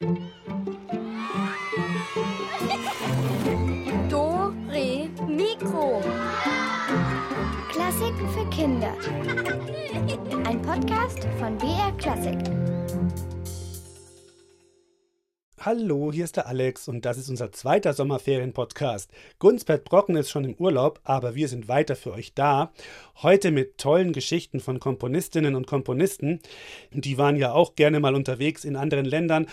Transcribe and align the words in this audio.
Do, 0.00 0.14
Re, 4.70 5.10
Mikro. 5.26 6.00
Klassiken 7.68 8.28
für 8.28 8.48
Kinder. 8.50 8.94
Ein 10.46 10.62
Podcast 10.62 11.26
von 11.40 11.58
BR 11.58 11.90
Klassik. 11.98 12.38
Hallo, 15.60 16.12
hier 16.12 16.22
ist 16.24 16.36
der 16.36 16.46
Alex 16.46 16.86
und 16.86 17.04
das 17.04 17.18
ist 17.18 17.28
unser 17.28 17.50
zweiter 17.50 17.92
Sommerferien-Podcast. 17.92 19.10
Gunspert 19.40 19.84
Brocken 19.84 20.14
ist 20.14 20.30
schon 20.30 20.44
im 20.44 20.54
Urlaub, 20.54 21.00
aber 21.02 21.34
wir 21.34 21.48
sind 21.48 21.66
weiter 21.66 21.96
für 21.96 22.12
euch 22.12 22.32
da. 22.32 22.72
Heute 23.22 23.50
mit 23.50 23.76
tollen 23.76 24.12
Geschichten 24.12 24.60
von 24.60 24.78
Komponistinnen 24.78 25.56
und 25.56 25.66
Komponisten. 25.66 26.40
Die 26.92 27.18
waren 27.18 27.34
ja 27.34 27.52
auch 27.52 27.74
gerne 27.74 27.98
mal 27.98 28.14
unterwegs 28.14 28.64
in 28.64 28.76
anderen 28.76 29.04
Ländern, 29.04 29.46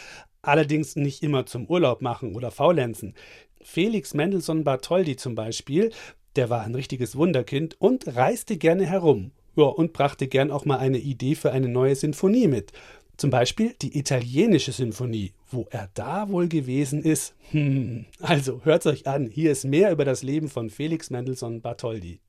allerdings 0.48 0.96
nicht 0.96 1.24
immer 1.24 1.46
zum 1.46 1.66
Urlaub 1.66 2.02
machen 2.02 2.36
oder 2.36 2.52
faulenzen. 2.52 3.14
Felix 3.62 4.14
Mendelssohn 4.14 4.64
Bartholdy 4.64 5.16
zum 5.16 5.36
Beispiel, 5.36 5.92
der 6.36 6.50
war 6.50 6.62
ein 6.62 6.76
richtiges 6.76 7.16
Wunderkind 7.16 7.76
und 7.80 8.16
reiste 8.16 8.58
gerne 8.58 8.86
herum. 8.86 9.32
Ja, 9.56 9.66
und 9.66 9.94
brachte 9.94 10.28
gern 10.28 10.52
auch 10.52 10.66
mal 10.66 10.80
eine 10.80 10.98
Idee 10.98 11.36
für 11.36 11.52
eine 11.52 11.70
neue 11.70 11.96
Sinfonie 11.96 12.48
mit. 12.48 12.74
Zum 13.18 13.30
Beispiel 13.30 13.74
die 13.82 13.98
italienische 13.98 14.74
Sinfonie. 14.74 15.32
Wo 15.50 15.66
er 15.70 15.90
da 15.94 16.30
wohl 16.30 16.50
gewesen 16.50 17.02
ist? 17.02 17.34
Hm. 17.52 18.06
Also 18.20 18.62
hört's 18.66 18.86
euch 18.88 19.08
an. 19.08 19.28
Hier 19.28 19.52
ist 19.52 19.64
mehr 19.64 19.92
über 19.92 20.04
das 20.04 20.22
Leben 20.22 20.50
von 20.50 20.70
Felix 20.70 21.10
Mendelssohn 21.10 21.62
Bartholdy. 21.62 22.20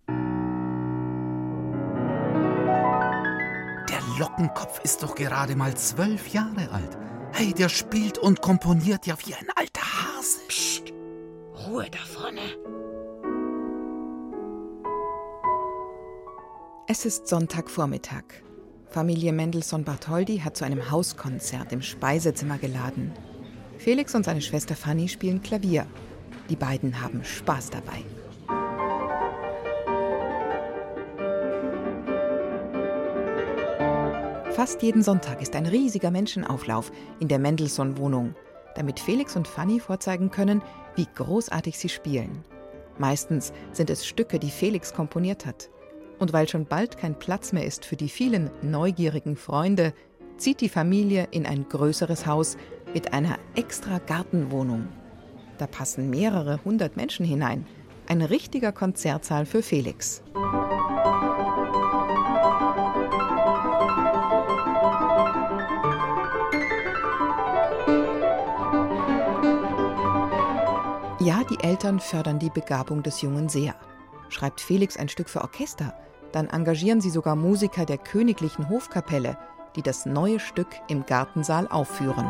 Der 3.88 4.01
Lockenkopf 4.19 4.80
ist 4.85 5.02
doch 5.02 5.16
gerade 5.16 5.57
mal 5.57 5.77
zwölf 5.77 6.29
Jahre 6.29 6.71
alt. 6.71 6.96
Hey, 7.38 7.52
der 7.52 7.68
spielt 7.68 8.16
und 8.16 8.40
komponiert 8.40 9.06
ja 9.06 9.14
wie 9.26 9.34
ein 9.34 9.48
alter 9.54 9.82
Hase. 9.82 10.38
Psst, 10.48 10.84
Ruhe 11.66 11.86
da 11.90 11.98
vorne. 11.98 12.40
Es 16.88 17.04
ist 17.04 17.28
Sonntagvormittag. 17.28 18.24
Familie 18.88 19.34
Mendelssohn 19.34 19.84
Bartholdy 19.84 20.38
hat 20.38 20.56
zu 20.56 20.65
einem 20.65 20.90
Hauskonzert 20.90 21.73
im 21.73 21.82
Speisezimmer 21.82 22.56
geladen. 22.56 23.12
Felix 23.76 24.15
und 24.15 24.24
seine 24.24 24.40
Schwester 24.40 24.74
Fanny 24.74 25.06
spielen 25.06 25.43
Klavier. 25.43 25.87
Die 26.48 26.56
beiden 26.56 27.02
haben 27.02 27.23
Spaß 27.23 27.68
dabei. 27.68 28.02
Fast 34.57 34.80
jeden 34.80 35.02
Sonntag 35.02 35.43
ist 35.43 35.54
ein 35.54 35.66
riesiger 35.66 36.10
Menschenauflauf 36.10 36.90
in 37.21 37.29
der 37.29 37.38
Mendelssohn-Wohnung, 37.38 38.35
damit 38.74 38.99
Felix 38.99 39.37
und 39.37 39.46
Fanny 39.46 39.80
vorzeigen 39.80 40.30
können, 40.30 40.62
wie 40.95 41.07
großartig 41.15 41.79
sie 41.79 41.90
spielen. 41.90 42.43
Meistens 42.96 43.52
sind 43.73 43.90
es 43.90 44.07
Stücke, 44.07 44.38
die 44.38 44.49
Felix 44.49 44.95
komponiert 44.95 45.45
hat. 45.45 45.68
Und 46.18 46.32
weil 46.32 46.49
schon 46.49 46.65
bald 46.65 46.96
kein 46.96 47.18
Platz 47.18 47.52
mehr 47.52 47.66
ist 47.66 47.84
für 47.84 47.96
die 47.96 48.09
vielen 48.09 48.51
neugierigen 48.62 49.37
Freunde, 49.37 49.93
zieht 50.38 50.62
die 50.62 50.71
Familie 50.71 51.29
in 51.32 51.45
ein 51.45 51.68
größeres 51.68 52.27
Haus 52.27 52.57
mit 52.95 53.12
einer 53.12 53.37
extra 53.57 53.99
Gartenwohnung. 53.99 54.88
Da 55.59 55.66
passen 55.66 56.09
mehrere 56.09 56.60
hundert 56.65 56.96
Menschen 56.96 57.27
hinein. 57.27 57.66
Ein 58.09 58.23
richtiger 58.23 58.73
Konzertsaal 58.73 59.45
für 59.45 59.60
Felix. 59.60 60.23
Eltern 71.66 71.98
fördern 71.98 72.38
die 72.38 72.48
Begabung 72.48 73.03
des 73.03 73.22
Jungen 73.22 73.48
sehr. 73.48 73.75
Schreibt 74.28 74.60
Felix 74.60 74.97
ein 74.97 75.09
Stück 75.09 75.28
für 75.28 75.41
Orchester, 75.41 75.94
dann 76.31 76.47
engagieren 76.47 77.00
sie 77.00 77.10
sogar 77.10 77.34
Musiker 77.34 77.84
der 77.84 77.99
königlichen 77.99 78.69
Hofkapelle, 78.69 79.37
die 79.75 79.82
das 79.82 80.06
neue 80.06 80.38
Stück 80.38 80.69
im 80.87 81.05
Gartensaal 81.06 81.66
aufführen. 81.66 82.25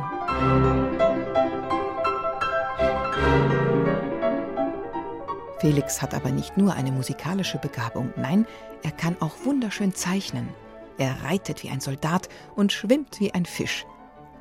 Felix 5.59 6.01
hat 6.01 6.15
aber 6.15 6.31
nicht 6.31 6.57
nur 6.57 6.73
eine 6.73 6.91
musikalische 6.91 7.59
Begabung, 7.59 8.15
nein, 8.17 8.47
er 8.83 8.91
kann 8.91 9.17
auch 9.21 9.45
wunderschön 9.45 9.95
zeichnen. 9.95 10.49
Er 10.97 11.15
reitet 11.25 11.63
wie 11.63 11.69
ein 11.69 11.81
Soldat 11.81 12.31
und 12.55 12.73
schwimmt 12.73 13.21
wie 13.21 13.35
ein 13.35 13.45
Fisch. 13.45 13.85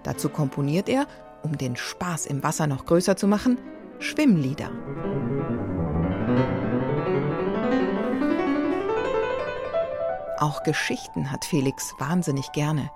Dazu 0.04 0.30
komponiert 0.30 0.88
er, 0.88 1.06
um 1.44 1.58
den 1.58 1.76
Spaß 1.76 2.28
im 2.28 2.44
Wasser 2.44 2.66
noch 2.66 2.86
größer 2.86 3.18
zu 3.18 3.28
machen, 3.28 3.58
Schwimmlieder. 4.00 4.70
Auch 10.38 10.64
Geschichten 10.64 11.32
hat 11.32 11.46
Felix 11.46 11.94
wahnsinnig 11.98 12.52
gerne, 12.52 12.92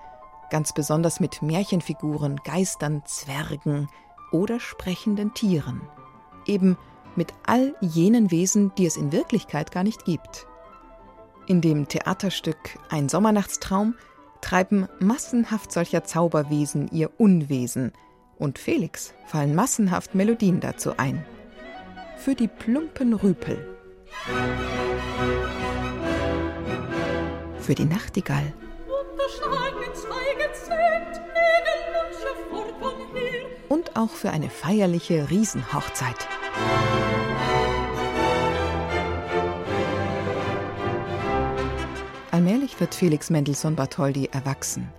ganz 0.49 0.73
besonders 0.73 1.19
mit 1.19 1.41
Märchenfiguren, 1.41 2.37
Geistern, 2.43 3.03
Zwergen 3.05 3.87
oder 4.31 4.59
sprechenden 4.59 5.33
Tieren. 5.33 5.81
Eben 6.45 6.77
mit 7.15 7.33
all 7.45 7.75
jenen 7.81 8.31
Wesen, 8.31 8.71
die 8.77 8.85
es 8.85 8.97
in 8.97 9.11
Wirklichkeit 9.11 9.71
gar 9.71 9.83
nicht 9.83 10.05
gibt. 10.05 10.47
In 11.47 11.61
dem 11.61 11.87
Theaterstück 11.87 12.77
Ein 12.89 13.09
Sommernachtstraum 13.09 13.95
treiben 14.41 14.87
massenhaft 14.99 15.71
solcher 15.71 16.03
Zauberwesen 16.03 16.89
ihr 16.91 17.09
Unwesen, 17.19 17.93
und 18.39 18.57
Felix 18.57 19.13
fallen 19.27 19.53
massenhaft 19.53 20.15
Melodien 20.15 20.59
dazu 20.59 20.93
ein. 20.97 21.23
Für 22.17 22.33
die 22.33 22.47
plumpen 22.47 23.13
Rüpel. 23.13 23.77
Für 27.59 27.75
die 27.75 27.85
Nachtigall. 27.85 28.53
Und 33.67 33.95
auch 33.95 34.09
für 34.09 34.31
eine 34.31 34.49
feierliche 34.49 35.29
Riesenhochzeit. 35.29 36.27
Allmählich 42.31 42.79
wird 42.79 42.95
Felix 42.95 43.29
Mendelssohn 43.29 43.75
Bartholdy 43.75 44.29
erwachsen. 44.31 44.89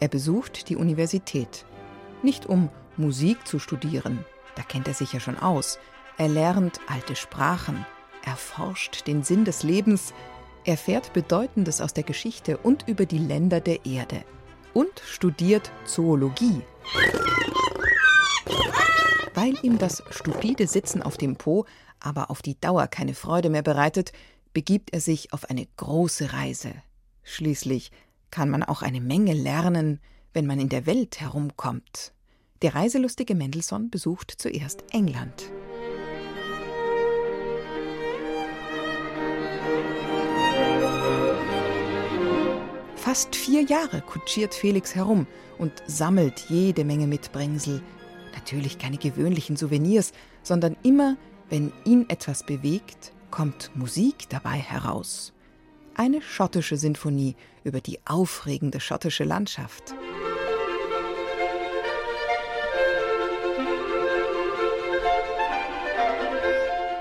Er 0.00 0.08
besucht 0.08 0.68
die 0.68 0.76
Universität. 0.76 1.66
Nicht 2.22 2.46
um 2.46 2.70
Musik 2.96 3.46
zu 3.46 3.58
studieren, 3.58 4.24
da 4.56 4.62
kennt 4.62 4.88
er 4.88 4.94
sich 4.94 5.12
ja 5.12 5.20
schon 5.20 5.38
aus. 5.38 5.78
Er 6.16 6.28
lernt 6.28 6.80
alte 6.88 7.14
Sprachen, 7.14 7.86
erforscht 8.24 9.06
den 9.06 9.22
Sinn 9.22 9.44
des 9.44 9.62
Lebens, 9.62 10.12
erfährt 10.64 11.12
Bedeutendes 11.12 11.80
aus 11.80 11.94
der 11.94 12.04
Geschichte 12.04 12.58
und 12.58 12.88
über 12.88 13.06
die 13.06 13.18
Länder 13.18 13.60
der 13.60 13.86
Erde 13.86 14.24
und 14.74 15.00
studiert 15.06 15.70
Zoologie. 15.84 16.62
Weil 19.34 19.54
ihm 19.62 19.78
das 19.78 20.02
stupide 20.10 20.66
Sitzen 20.66 21.02
auf 21.02 21.16
dem 21.16 21.36
Po 21.36 21.64
aber 22.00 22.30
auf 22.30 22.42
die 22.42 22.60
Dauer 22.60 22.86
keine 22.86 23.14
Freude 23.14 23.50
mehr 23.50 23.62
bereitet, 23.62 24.12
begibt 24.52 24.92
er 24.92 25.00
sich 25.00 25.32
auf 25.32 25.50
eine 25.50 25.66
große 25.76 26.32
Reise. 26.32 26.72
Schließlich 27.22 27.90
kann 28.30 28.50
man 28.50 28.62
auch 28.62 28.82
eine 28.82 29.00
Menge 29.00 29.34
lernen, 29.34 30.00
wenn 30.32 30.46
man 30.46 30.60
in 30.60 30.68
der 30.68 30.86
Welt 30.86 31.20
herumkommt. 31.20 32.12
Der 32.62 32.74
reiselustige 32.74 33.34
Mendelssohn 33.34 33.90
besucht 33.90 34.34
zuerst 34.36 34.84
England. 34.90 35.50
Fast 42.96 43.36
vier 43.36 43.62
Jahre 43.62 44.02
kutschiert 44.02 44.54
Felix 44.54 44.94
herum 44.94 45.26
und 45.56 45.72
sammelt 45.86 46.40
jede 46.50 46.84
Menge 46.84 47.06
Mitbringsel. 47.06 47.80
Natürlich 48.34 48.78
keine 48.78 48.98
gewöhnlichen 48.98 49.56
Souvenirs, 49.56 50.12
sondern 50.42 50.76
immer, 50.82 51.16
wenn 51.48 51.72
ihn 51.84 52.06
etwas 52.10 52.44
bewegt, 52.44 53.12
kommt 53.30 53.70
Musik 53.74 54.28
dabei 54.28 54.58
heraus. 54.58 55.32
Eine 55.94 56.20
schottische 56.20 56.76
Sinfonie 56.76 57.34
über 57.64 57.80
die 57.80 57.98
aufregende 58.04 58.78
schottische 58.78 59.24
Landschaft. 59.24 59.94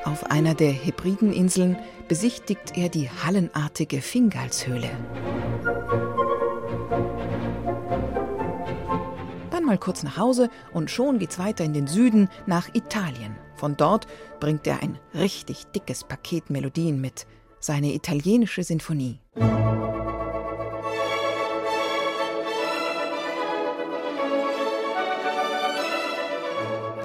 Auf 0.08 0.32
einer 0.32 0.54
der 0.54 0.72
Hebrideninseln 0.72 1.76
besichtigt 2.08 2.78
er 2.78 2.88
die 2.88 3.10
hallenartige 3.10 4.02
Fingalshöhle. 4.02 4.90
Dann 9.52 9.66
mal 9.66 9.78
kurz 9.78 10.04
nach 10.04 10.16
Hause 10.16 10.50
und 10.72 10.90
schon 10.90 11.20
geht's 11.20 11.40
weiter 11.40 11.66
in 11.66 11.74
den 11.74 11.88
Süden 11.88 12.30
nach 12.46 12.74
Italien. 12.74 13.36
Von 13.58 13.76
dort 13.76 14.08
bringt 14.40 14.66
er 14.66 14.82
ein 14.82 14.98
richtig 15.14 15.66
dickes 15.76 16.06
Paket 16.06 16.50
Melodien 16.50 17.02
mit, 17.02 17.28
seine 17.60 17.94
italienische 17.94 18.64
Sinfonie. 18.64 19.20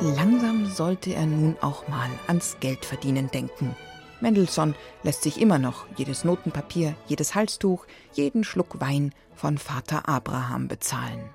Langsam 0.02 0.66
sollte 0.66 1.14
er 1.14 1.26
nun 1.26 1.56
auch 1.60 1.86
mal 1.86 2.10
ans 2.26 2.56
Geldverdienen 2.58 3.30
denken. 3.30 3.76
Mendelssohn 4.20 4.74
lässt 5.04 5.22
sich 5.22 5.40
immer 5.40 5.60
noch 5.60 5.86
jedes 5.96 6.24
Notenpapier, 6.24 6.96
jedes 7.06 7.36
Halstuch, 7.36 7.86
jeden 8.12 8.42
Schluck 8.42 8.80
Wein 8.80 9.14
von 9.36 9.58
Vater 9.58 10.08
Abraham 10.08 10.66
bezahlen. 10.66 11.30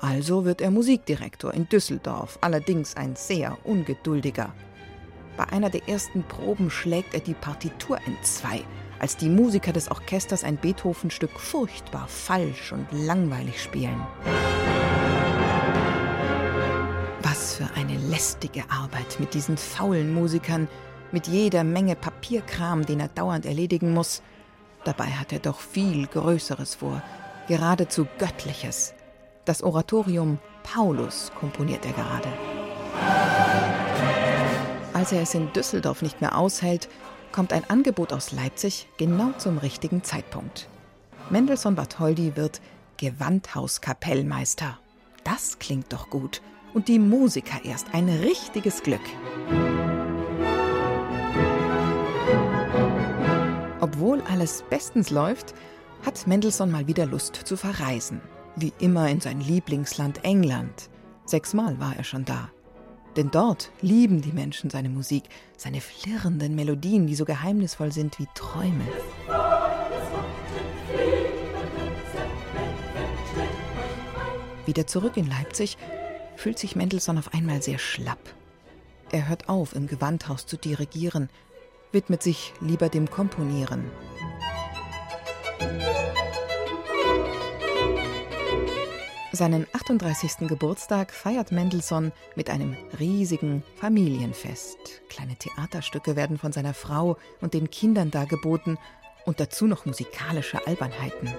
Also 0.00 0.44
wird 0.44 0.60
er 0.60 0.70
Musikdirektor 0.70 1.52
in 1.54 1.68
Düsseldorf, 1.68 2.38
allerdings 2.40 2.96
ein 2.96 3.16
sehr 3.16 3.58
ungeduldiger. 3.64 4.54
Bei 5.36 5.48
einer 5.48 5.70
der 5.70 5.88
ersten 5.88 6.22
Proben 6.22 6.70
schlägt 6.70 7.14
er 7.14 7.20
die 7.20 7.34
Partitur 7.34 7.98
entzwei, 8.06 8.62
als 9.00 9.16
die 9.16 9.28
Musiker 9.28 9.72
des 9.72 9.90
Orchesters 9.90 10.44
ein 10.44 10.56
Beethoven-Stück 10.56 11.32
furchtbar 11.32 12.06
falsch 12.06 12.72
und 12.72 12.86
langweilig 12.92 13.60
spielen. 13.60 14.06
Was 17.52 17.68
für 17.68 17.74
eine 17.74 17.98
lästige 17.98 18.64
Arbeit 18.70 19.20
mit 19.20 19.34
diesen 19.34 19.58
faulen 19.58 20.14
Musikern, 20.14 20.68
mit 21.10 21.26
jeder 21.26 21.64
Menge 21.64 21.96
Papierkram, 21.96 22.86
den 22.86 22.98
er 22.98 23.08
dauernd 23.08 23.44
erledigen 23.44 23.92
muss. 23.92 24.22
Dabei 24.84 25.08
hat 25.08 25.34
er 25.34 25.38
doch 25.38 25.60
viel 25.60 26.06
Größeres 26.06 26.76
vor, 26.76 27.02
geradezu 27.48 28.06
Göttliches. 28.18 28.94
Das 29.44 29.62
Oratorium 29.62 30.38
Paulus 30.62 31.30
komponiert 31.38 31.84
er 31.84 31.92
gerade. 31.92 32.28
Als 34.94 35.12
er 35.12 35.20
es 35.20 35.34
in 35.34 35.52
Düsseldorf 35.52 36.00
nicht 36.00 36.22
mehr 36.22 36.38
aushält, 36.38 36.88
kommt 37.32 37.52
ein 37.52 37.68
Angebot 37.68 38.14
aus 38.14 38.32
Leipzig 38.32 38.88
genau 38.96 39.32
zum 39.36 39.58
richtigen 39.58 40.02
Zeitpunkt. 40.04 40.68
Mendelssohn 41.28 41.74
Bartholdy 41.74 42.34
wird 42.34 42.62
Gewandhauskapellmeister. 42.96 44.78
Das 45.22 45.58
klingt 45.58 45.92
doch 45.92 46.08
gut. 46.08 46.40
Und 46.74 46.88
die 46.88 46.98
Musiker 46.98 47.64
erst 47.64 47.92
ein 47.92 48.08
richtiges 48.08 48.82
Glück. 48.82 49.00
Obwohl 53.80 54.22
alles 54.22 54.64
bestens 54.70 55.10
läuft, 55.10 55.54
hat 56.04 56.26
Mendelssohn 56.26 56.70
mal 56.70 56.86
wieder 56.86 57.04
Lust 57.04 57.36
zu 57.36 57.56
verreisen. 57.56 58.20
Wie 58.56 58.72
immer 58.78 59.08
in 59.08 59.20
sein 59.20 59.40
Lieblingsland 59.40 60.24
England. 60.24 60.88
Sechsmal 61.26 61.78
war 61.78 61.94
er 61.96 62.04
schon 62.04 62.24
da. 62.24 62.50
Denn 63.16 63.30
dort 63.30 63.70
lieben 63.82 64.22
die 64.22 64.32
Menschen 64.32 64.70
seine 64.70 64.88
Musik, 64.88 65.24
seine 65.58 65.82
flirrenden 65.82 66.54
Melodien, 66.54 67.06
die 67.06 67.14
so 67.14 67.26
geheimnisvoll 67.26 67.92
sind 67.92 68.18
wie 68.18 68.26
Träume. 68.34 68.84
Wieder 74.64 74.86
zurück 74.86 75.16
in 75.16 75.28
Leipzig 75.28 75.76
fühlt 76.42 76.58
sich 76.58 76.74
Mendelssohn 76.74 77.18
auf 77.18 77.32
einmal 77.34 77.62
sehr 77.62 77.78
schlapp. 77.78 78.18
Er 79.12 79.28
hört 79.28 79.48
auf, 79.48 79.76
im 79.76 79.86
Gewandhaus 79.86 80.44
zu 80.44 80.56
dirigieren, 80.56 81.30
widmet 81.92 82.20
sich 82.20 82.52
lieber 82.60 82.88
dem 82.88 83.08
Komponieren. 83.08 83.88
Seinen 89.30 89.68
38. 89.72 90.48
Geburtstag 90.48 91.12
feiert 91.12 91.52
Mendelssohn 91.52 92.10
mit 92.34 92.50
einem 92.50 92.76
riesigen 92.98 93.62
Familienfest. 93.76 94.76
Kleine 95.08 95.36
Theaterstücke 95.36 96.16
werden 96.16 96.38
von 96.38 96.50
seiner 96.50 96.74
Frau 96.74 97.18
und 97.40 97.54
den 97.54 97.70
Kindern 97.70 98.10
dargeboten 98.10 98.78
und 99.26 99.38
dazu 99.38 99.68
noch 99.68 99.86
musikalische 99.86 100.66
Albernheiten. 100.66 101.32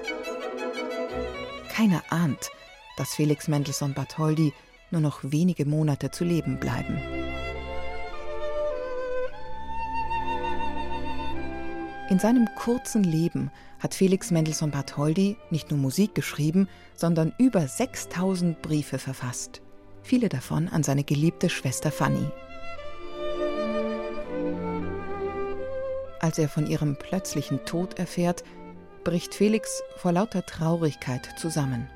Keiner 1.75 2.01
ahnt, 2.09 2.51
dass 2.95 3.15
Felix 3.15 3.49
Mendelssohn 3.49 3.93
Bartholdy 3.93 4.53
nur 4.93 5.01
noch 5.01 5.19
wenige 5.23 5.65
Monate 5.65 6.09
zu 6.11 6.23
leben 6.23 6.59
bleiben. 6.59 6.97
In 12.09 12.19
seinem 12.19 12.47
kurzen 12.55 13.03
Leben 13.03 13.49
hat 13.79 13.95
Felix 13.95 14.29
Mendelssohn 14.29 14.71
Bartholdy 14.71 15.35
nicht 15.49 15.71
nur 15.71 15.79
Musik 15.79 16.13
geschrieben, 16.15 16.69
sondern 16.95 17.33
über 17.37 17.67
6000 17.67 18.61
Briefe 18.61 18.99
verfasst. 18.99 19.61
Viele 20.03 20.29
davon 20.29 20.69
an 20.69 20.83
seine 20.83 21.03
geliebte 21.03 21.49
Schwester 21.49 21.91
Fanny. 21.91 22.29
Als 26.19 26.37
er 26.37 26.47
von 26.49 26.67
ihrem 26.67 26.97
plötzlichen 26.97 27.65
Tod 27.65 27.97
erfährt, 27.97 28.43
bricht 29.03 29.33
Felix 29.33 29.81
vor 29.97 30.11
lauter 30.11 30.45
Traurigkeit 30.45 31.27
zusammen. 31.37 31.89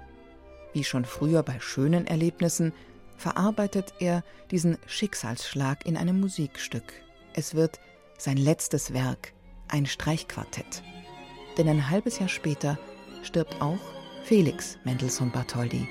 Wie 0.78 0.84
schon 0.84 1.06
früher 1.06 1.42
bei 1.42 1.60
schönen 1.60 2.06
Erlebnissen 2.06 2.72
verarbeitet 3.16 3.96
er 3.98 4.24
diesen 4.52 4.78
Schicksalsschlag 4.86 5.88
in 5.88 5.98
einem 5.98 6.20
Musikstück. 6.20 6.94
Es 7.34 7.56
wird 7.56 7.80
sein 8.20 8.38
letztes 8.38 8.94
Werk, 8.94 9.34
ein 9.70 9.88
Streichquartett. 9.88 10.84
Denn 11.58 11.68
ein 11.68 11.90
halbes 11.90 12.20
Jahr 12.20 12.30
später 12.30 12.78
stirbt 13.24 13.60
auch 13.60 13.80
Felix 14.26 14.78
Mendelssohn 14.84 15.32
Bartholdy. 15.32 15.88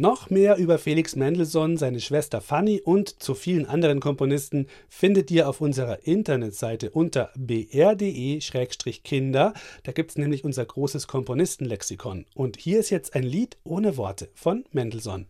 Noch 0.00 0.30
mehr 0.30 0.56
über 0.56 0.78
Felix 0.78 1.14
Mendelssohn, 1.14 1.76
seine 1.76 2.00
Schwester 2.00 2.40
Fanny 2.40 2.80
und 2.80 3.22
zu 3.22 3.34
vielen 3.34 3.66
anderen 3.66 4.00
Komponisten 4.00 4.66
findet 4.88 5.30
ihr 5.30 5.46
auf 5.46 5.60
unserer 5.60 6.06
Internetseite 6.06 6.88
unter 6.88 7.30
br.de-kinder. 7.36 7.92
Da 9.82 9.92
gibt 9.92 10.12
es 10.12 10.16
nämlich 10.16 10.42
unser 10.42 10.64
großes 10.64 11.06
Komponistenlexikon. 11.06 12.24
Und 12.34 12.56
hier 12.58 12.80
ist 12.80 12.88
jetzt 12.88 13.14
ein 13.14 13.24
Lied 13.24 13.58
ohne 13.62 13.98
Worte 13.98 14.30
von 14.32 14.64
Mendelssohn. 14.72 15.26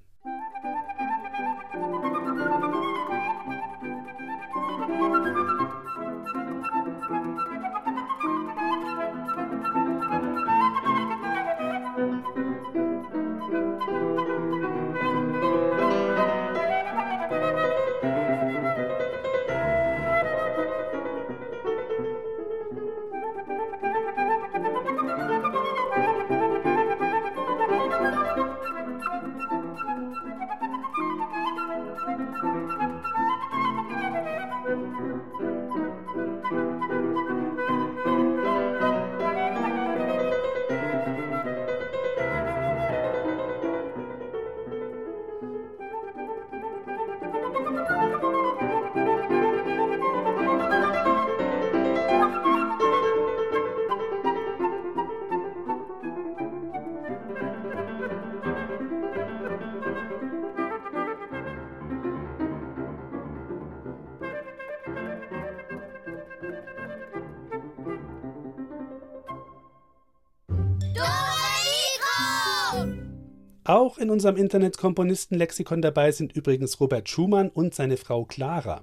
In 74.01 74.11
unserem 74.11 74.37
Internet-Komponistenlexikon 74.37 75.83
dabei 75.83 76.13
sind 76.13 76.33
übrigens 76.33 76.81
Robert 76.81 77.09
Schumann 77.09 77.51
und 77.51 77.75
seine 77.75 77.97
Frau 77.97 78.25
Clara. 78.25 78.83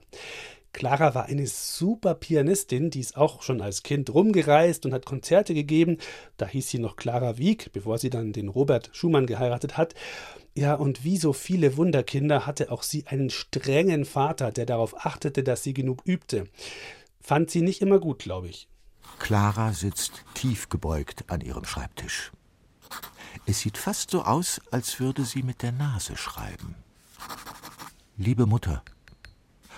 Clara 0.73 1.15
war 1.15 1.25
eine 1.25 1.47
super 1.47 2.13
Pianistin, 2.13 2.91
die 2.91 2.99
ist 2.99 3.17
auch 3.17 3.41
schon 3.41 3.61
als 3.61 3.81
Kind 3.81 4.13
rumgereist 4.13 4.85
und 4.85 4.93
hat 4.93 5.05
Konzerte 5.05 5.55
gegeben. 5.55 5.97
Da 6.37 6.47
hieß 6.47 6.69
sie 6.69 6.77
noch 6.77 6.95
Clara 6.95 7.39
Wieck, 7.39 7.71
bevor 7.73 7.97
sie 7.97 8.11
dann 8.11 8.31
den 8.31 8.47
Robert 8.47 8.91
Schumann 8.93 9.25
geheiratet 9.25 9.75
hat. 9.75 9.95
Ja, 10.55 10.75
und 10.75 11.03
wie 11.03 11.17
so 11.17 11.33
viele 11.33 11.77
Wunderkinder 11.77 12.45
hatte 12.45 12.71
auch 12.71 12.83
sie 12.83 13.05
einen 13.07 13.31
strengen 13.31 14.05
Vater, 14.05 14.51
der 14.51 14.67
darauf 14.67 15.05
achtete, 15.05 15.43
dass 15.43 15.63
sie 15.63 15.73
genug 15.73 16.03
übte. 16.05 16.45
Fand 17.21 17.49
sie 17.49 17.61
nicht 17.61 17.81
immer 17.81 17.99
gut, 17.99 18.19
glaube 18.19 18.49
ich. 18.49 18.67
Clara 19.19 19.73
sitzt 19.73 20.23
tief 20.35 20.69
gebeugt 20.69 21.25
an 21.27 21.41
ihrem 21.41 21.65
Schreibtisch. 21.65 22.31
Es 23.45 23.59
sieht 23.59 23.77
fast 23.77 24.11
so 24.11 24.23
aus, 24.23 24.61
als 24.71 24.99
würde 24.99 25.23
sie 25.25 25.43
mit 25.43 25.61
der 25.61 25.71
Nase 25.71 26.17
schreiben. 26.17 26.75
Liebe 28.17 28.45
Mutter, 28.45 28.83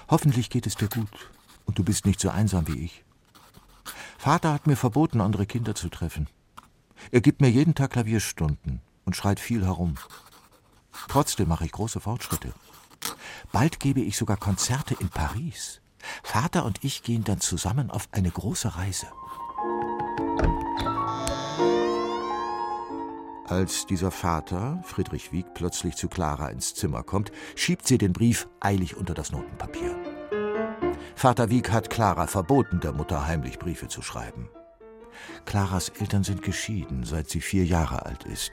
hoffentlich 0.10 0.50
geht 0.50 0.66
es 0.66 0.76
dir 0.76 0.88
gut 0.88 1.32
und 1.66 1.78
du 1.78 1.84
bist 1.84 2.06
nicht 2.06 2.20
so 2.20 2.30
einsam 2.30 2.68
wie 2.68 2.80
ich. 2.80 3.04
Vater 4.18 4.54
hat 4.54 4.68
mir 4.68 4.76
verboten, 4.76 5.22
andere 5.22 5.46
Kinder 5.46 5.76
zu 5.76 5.90
treffen. 5.90 6.28
Er 7.12 7.22
gibt 7.22 7.42
mir 7.42 7.50
jeden 7.50 7.76
Tag 7.76 7.92
Klavierstunden. 7.92 8.82
und 9.06 9.16
schreit 9.16 9.40
viel 9.40 9.66
herum. 9.66 9.96
Trotzdem 11.08 11.48
mache 11.48 11.66
ich 11.66 11.72
große 11.72 12.00
Fortschritte. 12.00 12.54
Bald 13.52 13.80
gebe 13.80 14.02
ich 14.02 14.18
sogar 14.18 14.38
Konzerte 14.38 14.94
in 15.00 15.10
Paris. 15.10 15.82
Vater 16.22 16.64
und 16.64 16.84
ich 16.84 17.02
gehen 17.02 17.24
dann 17.24 17.42
zusammen 17.42 17.90
auf 17.90 18.08
eine 18.12 18.30
große 18.30 18.76
Reise. 18.76 19.08
Als 23.50 23.88
dieser 23.88 24.12
Vater, 24.12 24.80
Friedrich 24.84 25.32
Wieck, 25.32 25.56
plötzlich 25.56 25.96
zu 25.96 26.08
Clara 26.08 26.50
ins 26.50 26.76
Zimmer 26.76 27.02
kommt, 27.02 27.32
schiebt 27.56 27.88
sie 27.88 27.98
den 27.98 28.14
Brief 28.14 28.48
eilig 28.60 28.96
unter 28.96 29.16
das 29.16 29.32
Notenpapier. 29.32 29.96
Vater 31.16 31.50
Wieck 31.50 31.72
hat 31.72 31.90
Clara 31.90 32.28
verboten, 32.28 32.80
der 32.80 32.94
Mutter 32.94 33.26
heimlich 33.26 33.58
Briefe 33.58 33.88
zu 33.88 34.04
schreiben. 34.04 34.50
Claras 35.46 35.90
Eltern 35.90 36.24
sind 36.24 36.44
geschieden, 36.44 37.04
seit 37.06 37.28
sie 37.28 37.42
vier 37.42 37.66
Jahre 37.66 38.06
alt 38.06 38.24
ist. 38.26 38.52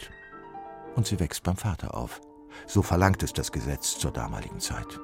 Und 0.94 1.06
sie 1.06 1.20
wächst 1.20 1.42
beim 1.42 1.58
Vater 1.58 1.94
auf. 1.94 2.22
So 2.66 2.80
verlangt 2.80 3.22
es 3.22 3.34
das 3.34 3.52
Gesetz 3.52 3.98
zur 3.98 4.12
damaligen 4.12 4.60
Zeit. 4.60 4.98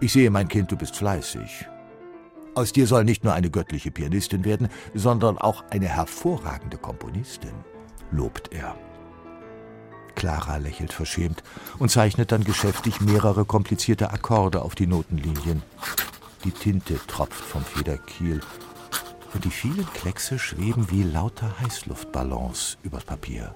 Ich 0.00 0.12
sehe, 0.12 0.32
mein 0.32 0.48
Kind, 0.48 0.72
du 0.72 0.76
bist 0.76 0.96
fleißig. 0.96 1.68
Aus 2.54 2.72
dir 2.72 2.86
soll 2.86 3.04
nicht 3.04 3.24
nur 3.24 3.32
eine 3.32 3.50
göttliche 3.50 3.90
Pianistin 3.90 4.44
werden, 4.44 4.68
sondern 4.94 5.38
auch 5.38 5.64
eine 5.70 5.88
hervorragende 5.88 6.76
Komponistin, 6.76 7.54
lobt 8.10 8.52
er. 8.52 8.76
Clara 10.14 10.58
lächelt 10.58 10.92
verschämt 10.92 11.42
und 11.78 11.90
zeichnet 11.90 12.30
dann 12.30 12.44
geschäftig 12.44 13.00
mehrere 13.00 13.46
komplizierte 13.46 14.10
Akkorde 14.10 14.62
auf 14.62 14.74
die 14.74 14.86
Notenlinien. 14.86 15.62
Die 16.44 16.50
Tinte 16.50 17.00
tropft 17.06 17.42
vom 17.42 17.64
Federkiel 17.64 18.40
und 19.32 19.44
die 19.46 19.50
vielen 19.50 19.86
Kleckse 19.94 20.38
schweben 20.38 20.90
wie 20.90 21.04
lauter 21.04 21.58
Heißluftballons 21.60 22.76
übers 22.82 23.04
Papier. 23.04 23.50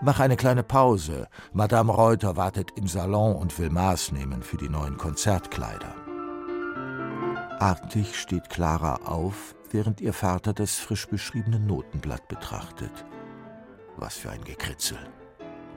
Mach 0.00 0.20
eine 0.20 0.36
kleine 0.36 0.62
Pause. 0.62 1.28
Madame 1.52 1.92
Reuter 1.92 2.36
wartet 2.36 2.70
im 2.76 2.86
Salon 2.86 3.36
und 3.36 3.58
will 3.58 3.68
Maß 3.68 4.12
nehmen 4.12 4.42
für 4.42 4.56
die 4.56 4.68
neuen 4.68 4.96
Konzertkleider. 4.96 6.07
Artig 7.58 8.14
steht 8.14 8.50
Clara 8.50 9.00
auf, 9.04 9.56
während 9.72 10.00
ihr 10.00 10.12
Vater 10.12 10.52
das 10.52 10.76
frisch 10.76 11.08
beschriebene 11.08 11.58
Notenblatt 11.58 12.28
betrachtet. 12.28 13.04
Was 13.96 14.16
für 14.16 14.30
ein 14.30 14.44
Gekritzel. 14.44 14.98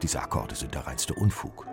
Diese 0.04 0.22
Akkorde 0.22 0.54
sind 0.54 0.76
der 0.76 0.86
reinste 0.86 1.16
Unfug. 1.16 1.66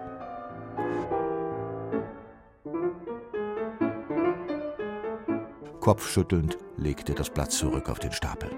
Kopfschüttelnd 5.80 6.56
legt 6.78 7.10
er 7.10 7.14
das 7.14 7.28
Blatt 7.28 7.52
zurück 7.52 7.90
auf 7.90 7.98
den 7.98 8.12
Stapel. 8.12 8.50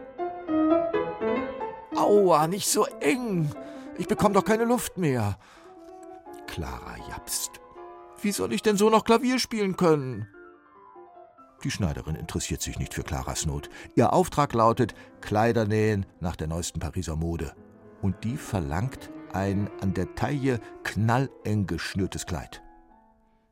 Aua, 1.97 2.47
nicht 2.47 2.69
so 2.69 2.87
eng! 3.00 3.50
Ich 3.99 4.07
bekomme 4.07 4.35
doch 4.35 4.45
keine 4.45 4.64
Luft 4.64 4.99
mehr. 4.99 5.37
Clara 6.47 6.97
japst. 7.09 7.61
Wie 8.23 8.30
soll 8.30 8.52
ich 8.52 8.62
denn 8.62 8.76
so 8.76 8.88
noch 8.88 9.04
Klavier 9.04 9.40
spielen 9.40 9.76
können? 9.76 10.28
Die 11.62 11.71
Schneiderin 11.71 12.14
interessiert 12.14 12.62
sich 12.62 12.79
nicht 12.79 12.95
für 12.95 13.02
Claras 13.02 13.45
Not. 13.45 13.69
Ihr 13.95 14.12
Auftrag 14.12 14.55
lautet 14.55 14.95
Kleider 15.21 15.67
nähen 15.67 16.07
nach 16.21 16.37
der 16.37 16.47
neuesten 16.47 16.81
Pariser 16.81 17.17
Mode. 17.17 17.55
Und 18.00 18.25
die 18.25 18.37
verlangt 18.37 19.11
ein 19.33 19.69
an 19.81 19.93
der 19.93 20.14
Taille 20.14 20.61
knalleng 20.85 21.67
geschnürtes 21.67 22.25
Kleid. 22.25 22.62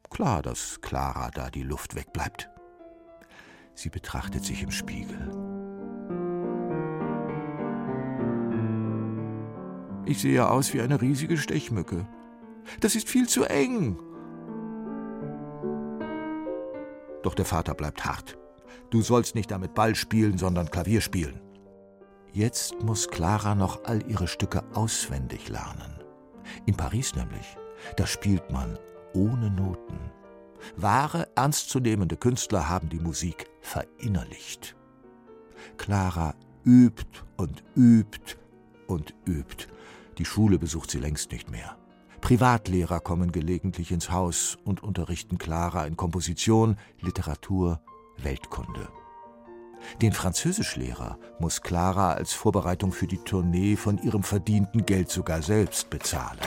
Klar, 0.08 0.40
dass 0.40 0.80
Clara 0.80 1.30
da 1.30 1.50
die 1.50 1.62
Luft 1.62 1.94
wegbleibt. 1.94 2.48
Sie 3.74 3.90
betrachtet 3.90 4.44
sich 4.44 4.62
im 4.62 4.70
Spiegel. 4.70 5.30
Ich 10.06 10.22
sehe 10.22 10.48
aus 10.48 10.72
wie 10.72 10.80
eine 10.80 11.02
riesige 11.02 11.36
Stechmücke. 11.36 12.06
Das 12.80 12.94
ist 12.96 13.08
viel 13.08 13.28
zu 13.28 13.44
eng. 13.44 13.98
Doch 17.28 17.34
der 17.34 17.44
Vater 17.44 17.74
bleibt 17.74 18.06
hart. 18.06 18.38
Du 18.88 19.02
sollst 19.02 19.34
nicht 19.34 19.50
damit 19.50 19.74
Ball 19.74 19.94
spielen, 19.94 20.38
sondern 20.38 20.70
Klavier 20.70 21.02
spielen. 21.02 21.42
Jetzt 22.32 22.80
muss 22.82 23.06
Clara 23.06 23.54
noch 23.54 23.84
all 23.84 24.02
ihre 24.10 24.26
Stücke 24.26 24.64
auswendig 24.72 25.50
lernen. 25.50 25.98
In 26.64 26.74
Paris 26.74 27.14
nämlich, 27.14 27.58
da 27.98 28.06
spielt 28.06 28.50
man 28.50 28.78
ohne 29.12 29.50
Noten. 29.50 30.10
Wahre, 30.76 31.28
ernstzunehmende 31.34 32.16
Künstler 32.16 32.66
haben 32.70 32.88
die 32.88 32.98
Musik 32.98 33.50
verinnerlicht. 33.60 34.74
Clara 35.76 36.34
übt 36.64 37.20
und 37.36 37.62
übt 37.76 38.38
und 38.86 39.14
übt. 39.26 39.66
Die 40.16 40.24
Schule 40.24 40.58
besucht 40.58 40.90
sie 40.90 40.98
längst 40.98 41.30
nicht 41.30 41.50
mehr. 41.50 41.76
Privatlehrer 42.20 43.00
kommen 43.00 43.32
gelegentlich 43.32 43.90
ins 43.90 44.10
Haus 44.10 44.58
und 44.64 44.82
unterrichten 44.82 45.38
Clara 45.38 45.86
in 45.86 45.96
Komposition, 45.96 46.76
Literatur, 47.00 47.80
Weltkunde. 48.18 48.88
Den 50.02 50.12
Französischlehrer 50.12 51.18
muss 51.38 51.62
Clara 51.62 52.12
als 52.12 52.32
Vorbereitung 52.32 52.92
für 52.92 53.06
die 53.06 53.18
Tournee 53.18 53.76
von 53.76 53.98
ihrem 53.98 54.22
verdienten 54.22 54.84
Geld 54.84 55.10
sogar 55.10 55.42
selbst 55.42 55.88
bezahlen. 55.90 56.40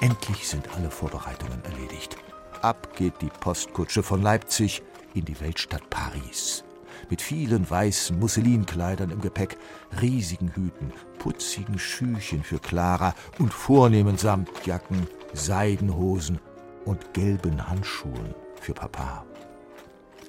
Endlich 0.00 0.48
sind 0.48 0.68
alle 0.76 0.90
Vorbereitungen 0.90 1.64
erledigt. 1.64 2.16
Ab 2.60 2.96
geht 2.96 3.14
die 3.22 3.30
Postkutsche 3.40 4.02
von 4.02 4.20
Leipzig 4.20 4.82
in 5.14 5.24
die 5.24 5.40
Weltstadt 5.40 5.88
Paris. 5.90 6.64
Mit 7.10 7.20
vielen 7.20 7.68
weißen 7.68 8.18
Musselinkleidern 8.18 9.10
im 9.10 9.20
Gepäck, 9.20 9.58
riesigen 10.00 10.48
Hüten, 10.54 10.92
putzigen 11.18 11.78
Schüchen 11.78 12.42
für 12.42 12.58
Clara 12.58 13.14
und 13.38 13.52
vornehmen 13.52 14.16
Samtjacken, 14.16 15.06
Seidenhosen 15.32 16.38
und 16.84 17.14
gelben 17.14 17.68
Handschuhen 17.68 18.34
für 18.60 18.74
Papa. 18.74 19.24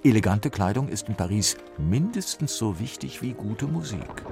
Elegante 0.03 0.49
Kleidung 0.49 0.89
ist 0.89 1.07
in 1.07 1.15
Paris 1.15 1.55
mindestens 1.77 2.57
so 2.57 2.79
wichtig 2.79 3.21
wie 3.21 3.31
gute 3.31 3.67
Musik. 3.67 4.23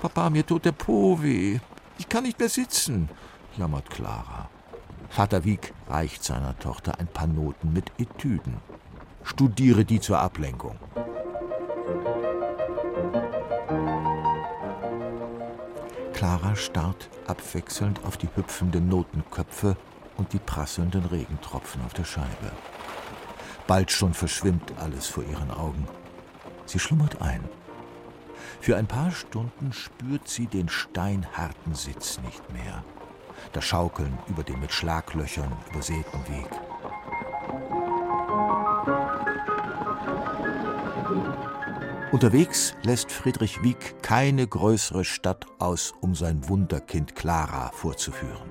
Papa, 0.00 0.30
mir 0.30 0.44
tut 0.44 0.64
der 0.66 0.72
Po 0.72 1.22
weh. 1.22 1.58
Ich 1.98 2.08
kann 2.08 2.24
nicht 2.24 2.38
mehr 2.38 2.48
sitzen, 2.48 3.08
jammert 3.56 3.88
Clara. 3.88 4.50
Vater 5.10 5.44
Wieck 5.44 5.74
reicht 5.88 6.22
seiner 6.22 6.56
Tochter 6.60 7.00
ein 7.00 7.08
paar 7.08 7.26
Noten 7.26 7.72
mit 7.72 7.90
Etüden. 7.98 8.58
Studiere 9.24 9.84
die 9.84 9.98
zur 9.98 10.20
Ablenkung. 10.20 10.78
Clara 16.12 16.54
starrt 16.54 17.10
abwechselnd 17.26 18.04
auf 18.04 18.18
die 18.18 18.28
hüpfenden 18.36 18.88
Notenköpfe 18.88 19.76
und 20.16 20.32
die 20.32 20.38
prasselnden 20.38 21.04
Regentropfen 21.04 21.82
auf 21.84 21.92
der 21.92 22.04
Scheibe. 22.04 22.52
Bald 23.66 23.90
schon 23.90 24.14
verschwimmt 24.14 24.72
alles 24.78 25.08
vor 25.08 25.24
ihren 25.24 25.50
Augen. 25.50 25.88
Sie 26.66 26.78
schlummert 26.78 27.20
ein. 27.20 27.42
Für 28.60 28.76
ein 28.76 28.86
paar 28.86 29.10
Stunden 29.10 29.72
spürt 29.72 30.28
sie 30.28 30.46
den 30.46 30.68
steinharten 30.68 31.74
Sitz 31.74 32.20
nicht 32.20 32.52
mehr 32.52 32.84
das 33.52 33.64
Schaukeln 33.64 34.18
über 34.28 34.42
den 34.42 34.60
mit 34.60 34.72
Schlaglöchern 34.72 35.52
übersäten 35.70 36.20
Weg. 36.28 36.48
Unterwegs 42.12 42.74
lässt 42.82 43.12
Friedrich 43.12 43.62
Wieck 43.62 44.02
keine 44.02 44.46
größere 44.46 45.04
Stadt 45.04 45.46
aus, 45.60 45.94
um 46.00 46.16
sein 46.16 46.48
Wunderkind 46.48 47.14
Clara 47.14 47.70
vorzuführen. 47.72 48.50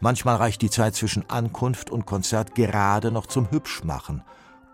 Manchmal 0.00 0.36
reicht 0.36 0.62
die 0.62 0.70
Zeit 0.70 0.94
zwischen 0.94 1.28
Ankunft 1.28 1.90
und 1.90 2.06
Konzert 2.06 2.54
gerade 2.54 3.12
noch 3.12 3.26
zum 3.26 3.50
Hübschmachen. 3.50 4.22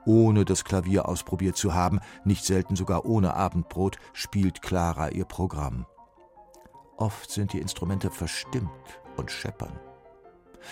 Ohne 0.06 0.44
das 0.44 0.64
Klavier 0.64 1.08
ausprobiert 1.08 1.56
zu 1.56 1.74
haben, 1.74 1.98
nicht 2.24 2.44
selten 2.44 2.76
sogar 2.76 3.04
ohne 3.04 3.34
Abendbrot, 3.34 3.98
spielt 4.12 4.62
Clara 4.62 5.10
ihr 5.10 5.24
Programm. 5.24 5.84
Oft 6.96 7.30
sind 7.30 7.52
die 7.52 7.60
Instrumente 7.60 8.10
verstimmt 8.10 8.70
und 9.18 9.30
scheppern. 9.30 9.78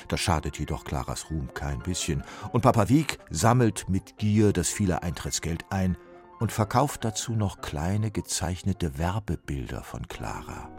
Das 0.09 0.21
schadet 0.21 0.59
jedoch 0.59 0.85
Claras 0.85 1.31
Ruhm 1.31 1.53
kein 1.55 1.81
bisschen, 1.81 2.23
und 2.53 2.63
Papa 2.63 2.89
Wieg 2.89 3.19
sammelt 3.31 3.89
mit 3.89 4.19
Gier 4.19 4.53
das 4.53 4.69
viele 4.69 5.03
Eintrittsgeld 5.03 5.65
ein 5.71 5.97
und 6.39 6.53
verkauft 6.53 7.05
dazu 7.05 7.33
noch 7.33 7.61
kleine 7.61 8.11
gezeichnete 8.11 8.99
Werbebilder 8.99 9.83
von 9.83 10.07
Clara. 10.09 10.71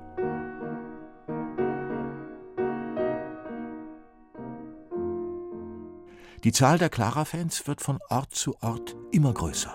Die 6.43 6.51
Zahl 6.51 6.77
der 6.77 6.89
Clara-Fans 6.89 7.67
wird 7.67 7.81
von 7.81 7.99
Ort 8.09 8.33
zu 8.35 8.55
Ort 8.61 8.95
immer 9.11 9.33
größer. 9.33 9.73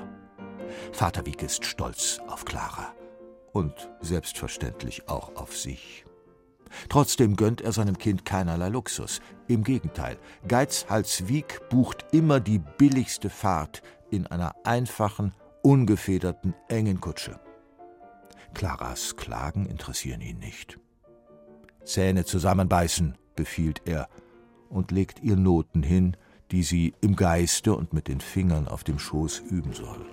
Vater 0.92 1.26
Wieg 1.26 1.42
ist 1.42 1.66
stolz 1.66 2.20
auf 2.28 2.44
Clara 2.44 2.94
und 3.52 3.90
selbstverständlich 4.00 5.08
auch 5.08 5.34
auf 5.36 5.56
sich. 5.56 6.04
Trotzdem 6.88 7.36
gönnt 7.36 7.60
er 7.60 7.72
seinem 7.72 7.98
Kind 7.98 8.24
keinerlei 8.24 8.68
Luxus. 8.68 9.20
Im 9.48 9.64
Gegenteil, 9.64 10.18
Geizhals 10.48 11.28
Wieg 11.28 11.68
bucht 11.68 12.06
immer 12.12 12.40
die 12.40 12.58
billigste 12.58 13.30
Fahrt 13.30 13.82
in 14.10 14.26
einer 14.26 14.54
einfachen, 14.64 15.34
ungefederten, 15.62 16.54
engen 16.68 17.00
Kutsche. 17.00 17.40
Claras 18.54 19.16
Klagen 19.16 19.66
interessieren 19.66 20.20
ihn 20.20 20.38
nicht. 20.38 20.78
Zähne 21.84 22.24
zusammenbeißen, 22.24 23.16
befiehlt 23.34 23.82
er 23.86 24.08
und 24.68 24.90
legt 24.90 25.22
ihr 25.22 25.36
Noten 25.36 25.82
hin, 25.82 26.16
die 26.50 26.62
sie 26.62 26.94
im 27.00 27.16
Geiste 27.16 27.74
und 27.74 27.92
mit 27.92 28.08
den 28.08 28.20
Fingern 28.20 28.68
auf 28.68 28.84
dem 28.84 28.98
Schoß 28.98 29.40
üben 29.40 29.72
soll. 29.72 30.04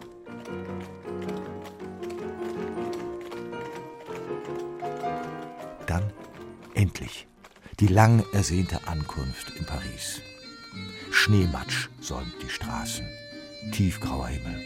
Endlich 6.79 7.27
die 7.81 7.87
lang 7.87 8.23
ersehnte 8.31 8.87
Ankunft 8.87 9.51
in 9.57 9.65
Paris. 9.65 10.21
Schneematsch 11.11 11.89
säumt 11.99 12.35
die 12.41 12.49
Straßen, 12.49 13.05
tiefgrauer 13.73 14.27
Himmel, 14.27 14.63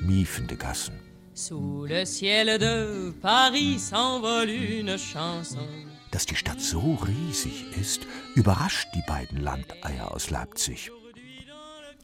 miefende 0.00 0.56
Gassen. 0.56 0.94
Sous 1.34 1.88
le 1.88 2.04
ciel 2.06 2.58
de 2.58 3.12
Paris 3.20 3.88
s'envole 3.88 4.52
une 4.80 4.96
chanson. 4.98 5.88
Dass 6.12 6.26
die 6.26 6.36
Stadt 6.36 6.60
so 6.60 6.98
riesig 7.06 7.64
ist, 7.80 8.06
überrascht 8.34 8.88
die 8.94 9.04
beiden 9.06 9.40
Landeier 9.40 10.12
aus 10.12 10.30
Leipzig. 10.30 10.90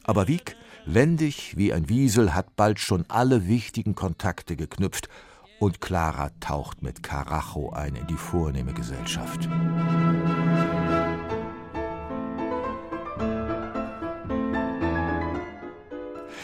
Aber 0.03 0.27
Wieck, 0.27 0.55
wendig 0.85 1.55
wie 1.57 1.71
ein 1.71 1.87
Wiesel, 1.87 2.33
hat 2.33 2.55
bald 2.55 2.79
schon 2.79 3.05
alle 3.09 3.47
wichtigen 3.47 3.95
Kontakte 3.95 4.55
geknüpft 4.55 5.07
und 5.59 5.81
Clara 5.81 6.31
taucht 6.39 6.81
mit 6.81 7.03
Karacho 7.03 7.71
ein 7.71 7.95
in 7.95 8.07
die 8.07 8.15
vornehme 8.15 8.73
Gesellschaft. 8.73 9.49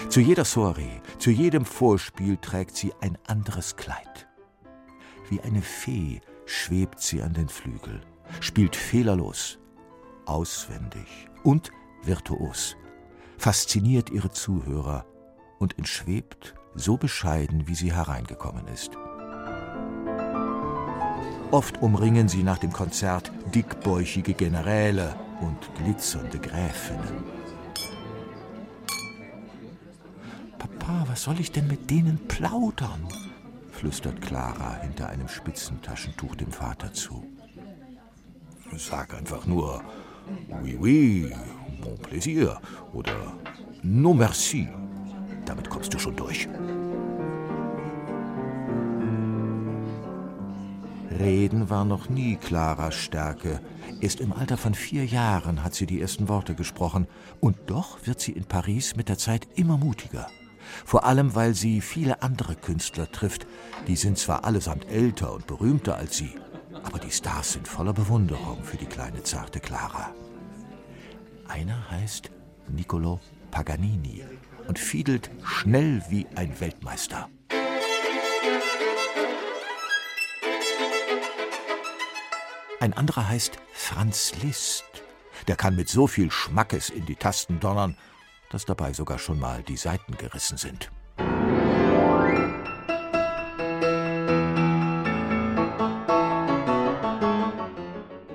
Zu 0.10 0.20
jeder 0.20 0.46
Soiree, 0.46 1.02
zu 1.18 1.32
jedem 1.32 1.66
Vorspiel 1.66 2.38
trägt 2.38 2.76
sie 2.76 2.94
ein 3.02 3.18
anderes 3.26 3.76
Kleid. 3.76 4.28
Wie 5.30 5.42
eine 5.42 5.62
Fee 5.62 6.22
schwebt 6.46 7.00
sie 7.00 7.22
an 7.24 7.34
den 7.34 7.50
Flügel, 7.50 8.02
spielt 8.40 8.76
fehlerlos, 8.76 9.58
auswendig 10.26 11.30
und 11.44 11.72
virtuos, 12.04 12.76
fasziniert 13.38 14.12
ihre 14.12 14.30
Zuhörer 14.30 15.06
und 15.60 15.78
entschwebt 15.78 16.54
so 16.76 16.98
bescheiden, 16.98 17.68
wie 17.68 17.76
sie 17.76 17.94
hereingekommen 17.94 18.68
ist. 18.68 18.92
Oft 21.54 21.84
umringen 21.84 22.28
sie 22.28 22.42
nach 22.42 22.58
dem 22.58 22.74
Konzert 22.74 23.32
dickbäuchige 23.54 24.34
Generäle 24.34 25.16
und 25.40 25.60
glitzernde 25.76 26.40
Gräfinnen. 26.40 27.24
Papa, 30.58 31.06
was 31.08 31.22
soll 31.22 31.40
ich 31.40 31.52
denn 31.52 31.68
mit 31.68 31.92
denen 31.92 32.18
plaudern? 32.28 33.08
flüstert 33.72 34.20
Clara 34.20 34.80
hinter 34.82 35.10
einem 35.10 35.28
Spitzentaschentuch 35.28 36.34
dem 36.34 36.52
Vater 36.52 36.92
zu. 36.92 37.24
Sag 38.76 39.14
einfach 39.14 39.46
nur 39.46 39.84
Oui, 40.64 40.76
oui, 40.80 41.36
bon 41.84 42.00
plaisir 42.00 42.60
oder 42.94 43.38
Non 43.84 44.18
merci. 44.18 44.68
Damit 45.46 45.70
kommst 45.70 45.94
du 45.94 46.00
schon 46.00 46.16
durch. 46.16 46.50
Reden 51.20 51.70
war 51.70 51.86
noch 51.86 52.10
nie 52.10 52.36
Claras 52.36 52.96
Stärke. 52.96 53.60
Erst 54.02 54.20
im 54.20 54.34
Alter 54.34 54.58
von 54.58 54.74
vier 54.74 55.06
Jahren 55.06 55.64
hat 55.64 55.76
sie 55.76 55.86
die 55.86 56.02
ersten 56.02 56.28
Worte 56.28 56.56
gesprochen. 56.56 57.08
Und 57.40 57.58
doch 57.68 58.06
wird 58.06 58.20
sie 58.20 58.32
in 58.32 58.46
Paris 58.46 58.96
mit 58.96 59.10
der 59.10 59.18
Zeit 59.18 59.48
immer 59.56 59.78
mutiger. 59.78 60.28
Vor 60.86 61.06
allem, 61.06 61.36
weil 61.36 61.54
sie 61.54 61.82
viele 61.82 62.22
andere 62.22 62.56
Künstler 62.56 63.12
trifft. 63.12 63.46
Die 63.88 63.96
sind 63.96 64.18
zwar 64.18 64.46
allesamt 64.46 64.90
älter 64.90 65.34
und 65.34 65.48
berühmter 65.48 65.98
als 65.98 66.18
sie, 66.18 66.36
aber 66.84 67.00
die 67.00 67.12
Stars 67.12 67.54
sind 67.54 67.68
voller 67.68 67.94
Bewunderung 67.94 68.64
für 68.64 68.78
die 68.78 68.86
kleine 68.86 69.24
zarte 69.24 69.60
Clara. 69.60 70.12
Einer 71.48 71.90
heißt 71.92 72.32
Niccolo 72.70 73.20
Paganini 73.52 74.24
und 74.68 74.80
fiedelt 74.80 75.30
schnell 75.44 76.02
wie 76.10 76.26
ein 76.36 76.60
Weltmeister. 76.60 77.30
Ein 82.84 82.92
anderer 82.92 83.30
heißt 83.30 83.60
Franz 83.72 84.34
Liszt. 84.44 84.84
Der 85.48 85.56
kann 85.56 85.74
mit 85.74 85.88
so 85.88 86.06
viel 86.06 86.30
Schmackes 86.30 86.90
in 86.90 87.06
die 87.06 87.16
Tasten 87.16 87.62
donnern, 87.62 87.96
dass 88.50 88.66
dabei 88.66 88.92
sogar 88.92 89.20
schon 89.20 89.40
mal 89.40 89.64
die 89.64 89.78
Saiten 89.78 90.18
gerissen 90.18 90.58
sind. 90.58 90.92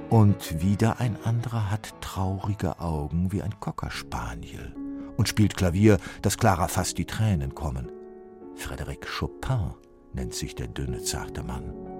Und 0.08 0.62
wieder 0.62 0.98
ein 0.98 1.22
anderer 1.24 1.70
hat 1.70 2.00
traurige 2.00 2.80
Augen 2.80 3.30
wie 3.30 3.42
ein 3.42 3.60
Cockerspaniel 3.60 4.74
und 5.18 5.28
spielt 5.28 5.58
Klavier, 5.58 5.98
dass 6.22 6.38
Clara 6.38 6.68
fast 6.68 6.96
die 6.96 7.04
Tränen 7.04 7.54
kommen. 7.54 7.92
Frédéric 8.56 9.04
Chopin 9.04 9.74
nennt 10.14 10.32
sich 10.32 10.54
der 10.54 10.68
dünne, 10.68 11.02
zarte 11.02 11.42
Mann. 11.42 11.97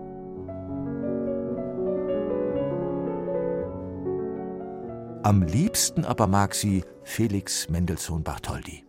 Am 5.28 5.42
liebsten 5.42 6.06
aber 6.06 6.26
mag 6.26 6.54
sie 6.54 6.84
Felix 7.04 7.68
Mendelssohn 7.68 8.22
Bartholdy. 8.24 8.86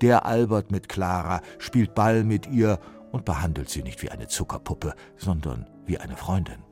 Der 0.00 0.24
albert 0.24 0.70
mit 0.70 0.88
Clara, 0.88 1.42
spielt 1.58 1.94
Ball 1.94 2.24
mit 2.24 2.46
ihr 2.46 2.78
und 3.12 3.26
behandelt 3.26 3.68
sie 3.68 3.82
nicht 3.82 4.00
wie 4.00 4.10
eine 4.10 4.26
Zuckerpuppe, 4.26 4.94
sondern 5.18 5.68
wie 5.84 5.98
eine 5.98 6.16
Freundin. 6.16 6.62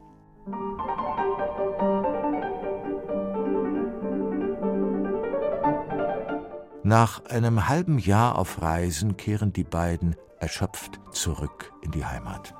Nach 6.82 7.26
einem 7.26 7.68
halben 7.68 7.98
Jahr 7.98 8.38
auf 8.38 8.62
Reisen 8.62 9.18
kehren 9.18 9.52
die 9.52 9.64
beiden 9.64 10.16
erschöpft 10.38 10.98
zurück 11.12 11.74
in 11.82 11.90
die 11.90 12.06
Heimat. 12.06 12.54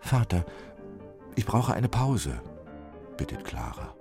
Vater, 0.00 0.44
ich 1.34 1.44
brauche 1.44 1.74
eine 1.74 1.88
Pause, 1.88 2.40
bittet 3.16 3.44
Clara. 3.44 3.93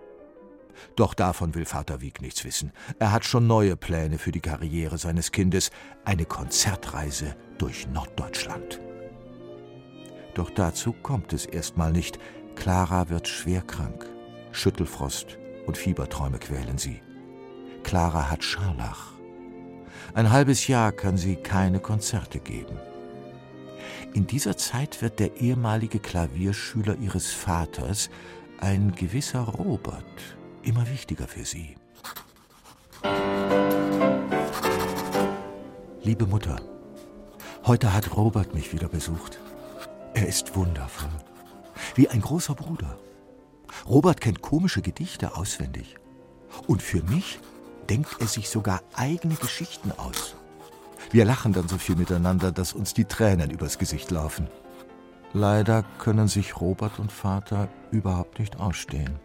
Doch 0.95 1.13
davon 1.13 1.55
will 1.55 1.65
Vater 1.65 2.01
Wieg 2.01 2.21
nichts 2.21 2.43
wissen. 2.43 2.71
Er 2.99 3.12
hat 3.12 3.25
schon 3.25 3.47
neue 3.47 3.75
Pläne 3.75 4.17
für 4.17 4.31
die 4.31 4.41
Karriere 4.41 4.97
seines 4.97 5.31
Kindes, 5.31 5.71
eine 6.05 6.25
Konzertreise 6.25 7.36
durch 7.57 7.88
Norddeutschland. 7.88 8.79
Doch 10.33 10.49
dazu 10.49 10.93
kommt 10.93 11.33
es 11.33 11.45
erstmal 11.45 11.91
nicht. 11.91 12.19
Clara 12.55 13.09
wird 13.09 13.27
schwer 13.27 13.62
krank. 13.62 14.05
Schüttelfrost 14.51 15.38
und 15.65 15.77
Fieberträume 15.77 16.39
quälen 16.39 16.77
sie. 16.77 17.01
Clara 17.83 18.29
hat 18.29 18.43
Scharlach. 18.43 19.13
Ein 20.13 20.31
halbes 20.31 20.67
Jahr 20.67 20.91
kann 20.91 21.17
sie 21.17 21.36
keine 21.36 21.79
Konzerte 21.79 22.39
geben. 22.39 22.77
In 24.13 24.27
dieser 24.27 24.57
Zeit 24.57 25.01
wird 25.01 25.19
der 25.19 25.38
ehemalige 25.38 25.99
Klavierschüler 25.99 26.97
ihres 26.97 27.31
Vaters, 27.31 28.09
ein 28.59 28.93
gewisser 28.93 29.41
Robert, 29.41 30.38
immer 30.63 30.88
wichtiger 30.89 31.28
für 31.28 31.45
sie. 31.45 31.76
Liebe 36.02 36.26
Mutter, 36.26 36.58
heute 37.65 37.93
hat 37.93 38.15
Robert 38.15 38.54
mich 38.54 38.73
wieder 38.73 38.88
besucht. 38.88 39.39
Er 40.13 40.28
ist 40.28 40.56
wundervoll, 40.56 41.10
wie 41.95 42.10
ein 42.10 42.21
großer 42.21 42.56
Bruder. 42.56 42.97
Robert 43.88 44.21
kennt 44.21 44.41
komische 44.41 44.82
Gedichte 44.82 45.36
auswendig. 45.36 45.95
Und 46.67 46.82
für 46.82 47.04
mich 47.04 47.39
denkt 47.89 48.15
er 48.19 48.28
sich 48.28 48.49
sogar 48.49 48.82
eigene 48.93 49.36
Geschichten 49.36 49.91
aus. 49.91 50.36
Wir 51.12 51.26
lachen 51.26 51.54
dann 51.54 51.67
so 51.67 51.78
viel 51.78 51.95
miteinander, 51.95 52.52
dass 52.52 52.73
uns 52.73 52.93
die 52.93 53.06
Tränen 53.06 53.52
übers 53.52 53.78
Gesicht 53.78 54.12
laufen. 54.12 54.47
Leider 55.34 55.84
können 55.99 56.28
sich 56.28 56.62
Robert 56.62 56.99
und 56.99 57.12
Vater 57.12 57.67
überhaupt 57.91 58.39
nicht 58.39 58.60
ausstehen. 58.60 59.19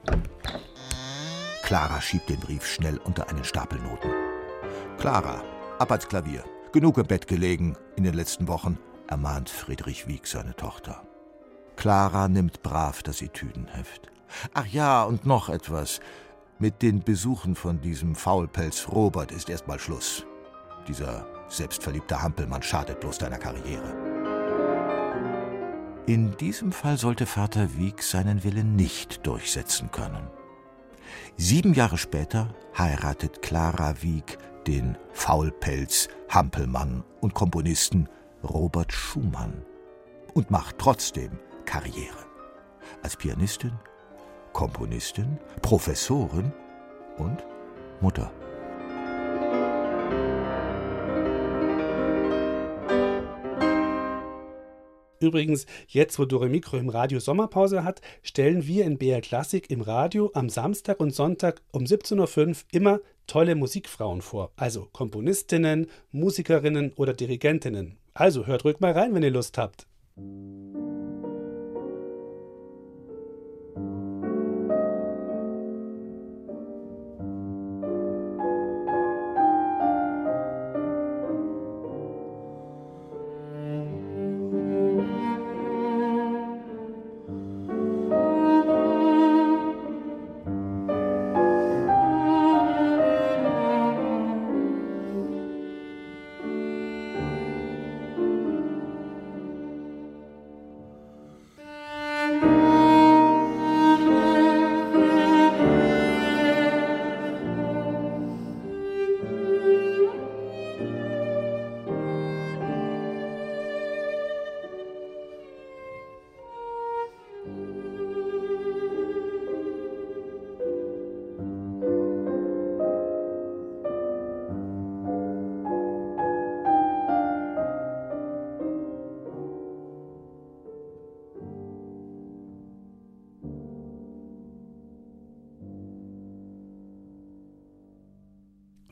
Clara 1.68 2.00
schiebt 2.00 2.31
den 2.31 2.40
Brief 2.40 2.64
schnell 2.64 2.96
unter 2.96 3.28
einen 3.28 3.44
Stapel 3.44 3.78
Noten. 3.78 4.11
Clara, 4.96 5.42
ab 5.78 5.90
ans 5.90 6.09
Klavier. 6.09 6.42
Genug 6.72 6.96
im 6.96 7.07
Bett 7.07 7.26
gelegen 7.26 7.76
in 7.94 8.04
den 8.04 8.14
letzten 8.14 8.48
Wochen, 8.48 8.78
ermahnt 9.07 9.50
Friedrich 9.50 10.09
Wieg 10.09 10.26
seine 10.26 10.57
Tochter. 10.57 11.02
Clara 11.76 12.26
nimmt 12.26 12.62
brav 12.62 13.02
das 13.02 13.20
Etüdenheft. 13.20 14.11
Ach 14.54 14.64
ja, 14.64 15.02
und 15.02 15.26
noch 15.26 15.50
etwas. 15.50 16.00
Mit 16.59 16.81
den 16.81 17.00
Besuchen 17.00 17.54
von 17.54 17.83
diesem 17.83 18.14
Faulpelz 18.14 18.88
Robert 18.88 19.31
ist 19.31 19.50
erstmal 19.50 19.78
Schluss. 19.78 20.24
Dieser 20.88 21.26
selbstverliebte 21.48 22.22
Hampelmann 22.22 22.62
schadet 22.62 23.00
bloß 23.00 23.18
deiner 23.18 23.37
Karriere. 23.37 23.94
In 26.07 26.35
diesem 26.38 26.72
Fall 26.72 26.96
sollte 26.96 27.26
Vater 27.26 27.76
Wieck 27.76 28.02
seinen 28.02 28.42
Willen 28.42 28.74
nicht 28.74 29.26
durchsetzen 29.26 29.90
können. 29.90 30.31
Sieben 31.37 31.75
Jahre 31.75 31.99
später 31.99 32.55
heiratet 32.77 33.42
Clara 33.42 34.03
Wieck 34.03 34.38
den 34.68 34.99
Faulpelz, 35.12 36.09
Hampelmann 36.29 37.03
und 37.21 37.33
Komponisten 37.33 38.09
Robert 38.44 38.92
Schumann 38.92 39.62
und 40.35 40.51
macht 40.51 40.79
trotzdem 40.79 41.31
Karriere. 41.64 42.27
Als 43.03 43.16
Pianistin, 43.16 43.73
Komponistin, 44.53 45.38
Professorin 45.62 46.53
und 47.16 47.44
Mutter. 48.01 48.31
Übrigens, 55.20 55.66
jetzt 55.88 56.18
wo 56.18 56.24
Dore 56.24 56.48
Mikro 56.48 56.76
im 56.76 56.88
Radio 56.88 57.18
Sommerpause 57.18 57.85
hat, 57.85 58.00
stellen 58.22 58.66
wir 58.66 58.85
in 58.85 58.98
BR 58.98 59.20
Klassik 59.20 59.70
im 59.70 59.81
Radio 59.81 60.31
am 60.35 60.48
Samstag 60.48 61.00
und 61.00 61.14
Sonntag 61.14 61.61
um 61.72 61.85
17.05 61.85 62.48
Uhr 62.48 62.57
immer 62.72 63.00
tolle 63.26 63.54
Musikfrauen 63.54 64.22
vor. 64.22 64.52
Also 64.57 64.88
Komponistinnen, 64.92 65.88
Musikerinnen 66.12 66.92
oder 66.96 67.14
Dirigentinnen. 67.14 67.98
Also 68.14 68.46
hört 68.46 68.64
ruhig 68.64 68.81
mal 68.81 68.92
rein, 68.92 69.14
wenn 69.14 69.22
ihr 69.22 69.31
Lust 69.31 69.59
habt. 69.59 69.87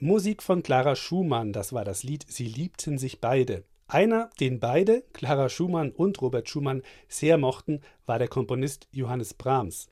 Musik 0.06 0.40
von 0.40 0.62
Clara 0.62 0.94
Schumann, 0.94 1.52
das 1.52 1.72
war 1.72 1.84
das 1.84 2.04
Lied 2.04 2.24
Sie 2.28 2.46
liebten 2.46 2.96
sich 2.96 3.20
beide. 3.20 3.64
Einer, 3.88 4.30
den 4.38 4.60
beide, 4.60 5.02
Clara 5.12 5.48
Schumann 5.48 5.90
und 5.90 6.22
Robert 6.22 6.48
Schumann, 6.48 6.82
sehr 7.08 7.38
mochten, 7.38 7.80
war 8.06 8.20
der 8.20 8.28
Komponist 8.28 8.86
Johannes 8.92 9.34
Brahms. 9.34 9.88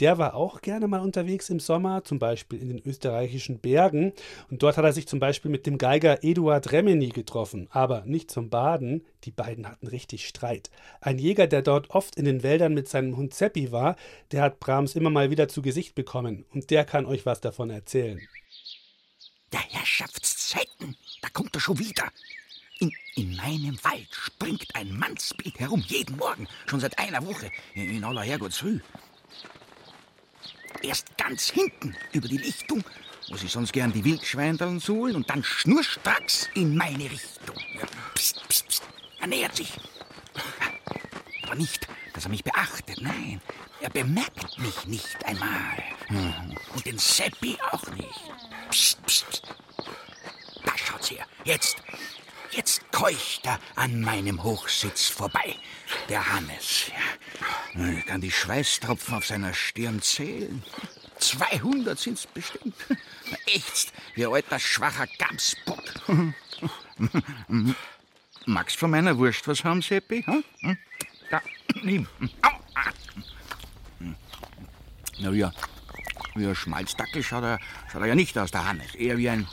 Der 0.00 0.18
war 0.18 0.34
auch 0.34 0.60
gerne 0.60 0.88
mal 0.88 1.02
unterwegs 1.02 1.50
im 1.50 1.60
Sommer, 1.60 2.02
zum 2.02 2.18
Beispiel 2.18 2.60
in 2.60 2.68
den 2.68 2.82
österreichischen 2.84 3.60
Bergen. 3.60 4.12
Und 4.50 4.64
dort 4.64 4.76
hat 4.76 4.84
er 4.84 4.92
sich 4.92 5.06
zum 5.06 5.20
Beispiel 5.20 5.52
mit 5.52 5.66
dem 5.66 5.78
Geiger 5.78 6.24
Eduard 6.24 6.72
Remeny 6.72 7.10
getroffen, 7.10 7.68
aber 7.70 8.02
nicht 8.06 8.32
zum 8.32 8.50
Baden. 8.50 9.04
Die 9.22 9.30
beiden 9.30 9.68
hatten 9.68 9.86
richtig 9.86 10.26
Streit. 10.26 10.72
Ein 11.00 11.20
Jäger, 11.20 11.46
der 11.46 11.62
dort 11.62 11.90
oft 11.90 12.16
in 12.16 12.24
den 12.24 12.42
Wäldern 12.42 12.74
mit 12.74 12.88
seinem 12.88 13.16
Hund 13.16 13.34
Seppi 13.34 13.70
war, 13.70 13.94
der 14.32 14.42
hat 14.42 14.58
Brahms 14.58 14.96
immer 14.96 15.10
mal 15.10 15.30
wieder 15.30 15.46
zu 15.46 15.62
Gesicht 15.62 15.94
bekommen. 15.94 16.44
Und 16.52 16.70
der 16.70 16.84
kann 16.84 17.06
euch 17.06 17.24
was 17.24 17.40
davon 17.40 17.70
erzählen. 17.70 18.20
Kommt 21.34 21.54
er 21.54 21.60
schon 21.60 21.78
wieder. 21.78 22.10
In, 22.78 22.90
in 23.16 23.36
meinem 23.36 23.78
Wald 23.84 24.08
springt 24.10 24.74
ein 24.74 24.96
Mannsbild 24.96 25.58
herum, 25.58 25.84
jeden 25.86 26.16
Morgen, 26.16 26.48
schon 26.66 26.80
seit 26.80 26.98
einer 26.98 27.24
Woche, 27.26 27.50
in, 27.74 27.96
in 27.96 28.04
aller 28.04 28.22
Herrgottsfrüh. 28.22 28.80
Erst 30.82 31.16
ganz 31.18 31.50
hinten 31.50 31.96
über 32.12 32.28
die 32.28 32.38
Lichtung, 32.38 32.84
wo 33.28 33.36
sie 33.36 33.48
sonst 33.48 33.72
gern 33.72 33.92
die 33.92 34.04
Wildschweindeln 34.04 34.78
suhlen, 34.80 35.16
und 35.16 35.28
dann 35.28 35.42
schnurstracks 35.42 36.48
in 36.54 36.76
meine 36.76 37.10
Richtung. 37.10 37.56
Ja, 37.74 37.86
psst, 38.14 38.48
psst, 38.48 38.68
psst. 38.68 38.82
Er 39.20 39.26
nähert 39.26 39.56
sich. 39.56 39.72
Aber 41.44 41.56
nicht, 41.56 41.88
dass 42.12 42.24
er 42.24 42.30
mich 42.30 42.44
beachtet, 42.44 43.00
nein. 43.00 43.40
Er 43.80 43.90
bemerkt 43.90 44.58
mich 44.58 44.86
nicht 44.86 45.24
einmal. 45.24 45.82
Und 46.74 46.86
den 46.86 46.98
Seppi 46.98 47.58
auch 47.70 47.86
nicht. 47.90 48.20
Psst, 48.70 49.04
psst. 49.04 49.42
Da 50.64 50.76
schaut's 50.76 51.10
her. 51.10 51.26
Jetzt, 51.44 51.76
jetzt 52.50 52.90
keucht 52.92 53.44
er 53.44 53.58
an 53.76 54.00
meinem 54.00 54.42
Hochsitz 54.42 55.08
vorbei. 55.08 55.56
Der 56.08 56.32
Hannes. 56.32 56.90
Ja. 57.74 57.88
Ich 57.90 58.06
kann 58.06 58.20
die 58.20 58.30
Schweißtropfen 58.30 59.14
auf 59.14 59.26
seiner 59.26 59.54
Stirn 59.54 60.00
zählen. 60.02 60.62
200 61.18 61.98
sind's 61.98 62.26
bestimmt. 62.26 62.74
Ächzt 63.46 63.92
wie 64.14 64.26
alter, 64.26 64.58
schwacher 64.58 65.06
Gamsbock. 65.18 65.82
Magst 68.46 68.76
von 68.76 68.90
meiner 68.90 69.16
Wurst 69.16 69.46
was 69.48 69.64
haben, 69.64 69.80
Seppi? 69.80 70.22
Hm? 70.22 70.78
Da, 71.30 71.40
nimm. 71.82 72.06
Au. 72.42 72.50
Na 75.20 75.30
ja, 75.30 75.52
wie 76.34 76.46
ein 76.46 76.54
Schmalzdackel 76.56 77.22
schaut 77.22 77.44
er, 77.44 77.60
schaut 77.90 78.02
er 78.02 78.08
ja 78.08 78.14
nicht 78.14 78.36
aus, 78.36 78.50
der 78.50 78.64
Hannes. 78.64 78.94
Eher 78.94 79.16
wie 79.16 79.28
ein 79.28 79.46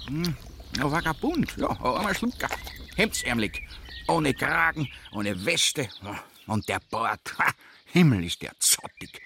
ein 0.80 0.92
Vagabund. 0.92 1.56
Ja, 1.58 1.70
ein 1.70 2.16
Schlucker. 2.16 2.50
Hemdsärmelig. 2.96 3.68
Ohne 4.08 4.34
Kragen, 4.34 4.90
ohne 5.12 5.46
Weste. 5.46 5.90
Und 6.48 6.68
der 6.68 6.80
Bart. 6.90 7.38
Ha, 7.38 7.52
Himmel 7.86 8.24
ist 8.24 8.42
der 8.42 8.54
zottig. 8.60 9.22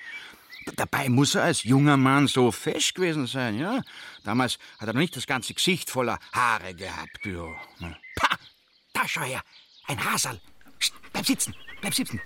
Dabei 0.75 1.09
muss 1.09 1.35
er 1.35 1.43
als 1.43 1.63
junger 1.63 1.97
Mann 1.97 2.27
so 2.27 2.51
fest 2.51 2.95
gewesen 2.95 3.27
sein, 3.27 3.59
ja? 3.59 3.81
Damals 4.23 4.57
hat 4.79 4.87
er 4.87 4.93
noch 4.93 4.99
nicht 4.99 5.15
das 5.15 5.27
ganze 5.27 5.53
Gesicht 5.53 5.89
voller 5.91 6.19
Haare 6.33 6.73
gehabt, 6.73 7.23
ja. 7.23 7.55
Pa, 8.15 8.37
da 8.93 9.07
schau 9.07 9.21
her, 9.21 9.43
ein 9.87 10.03
Hasel. 10.03 10.41
bleib 11.13 11.25
sitzen, 11.25 11.55
bleib 11.81 11.93
sitzen. 11.93 12.19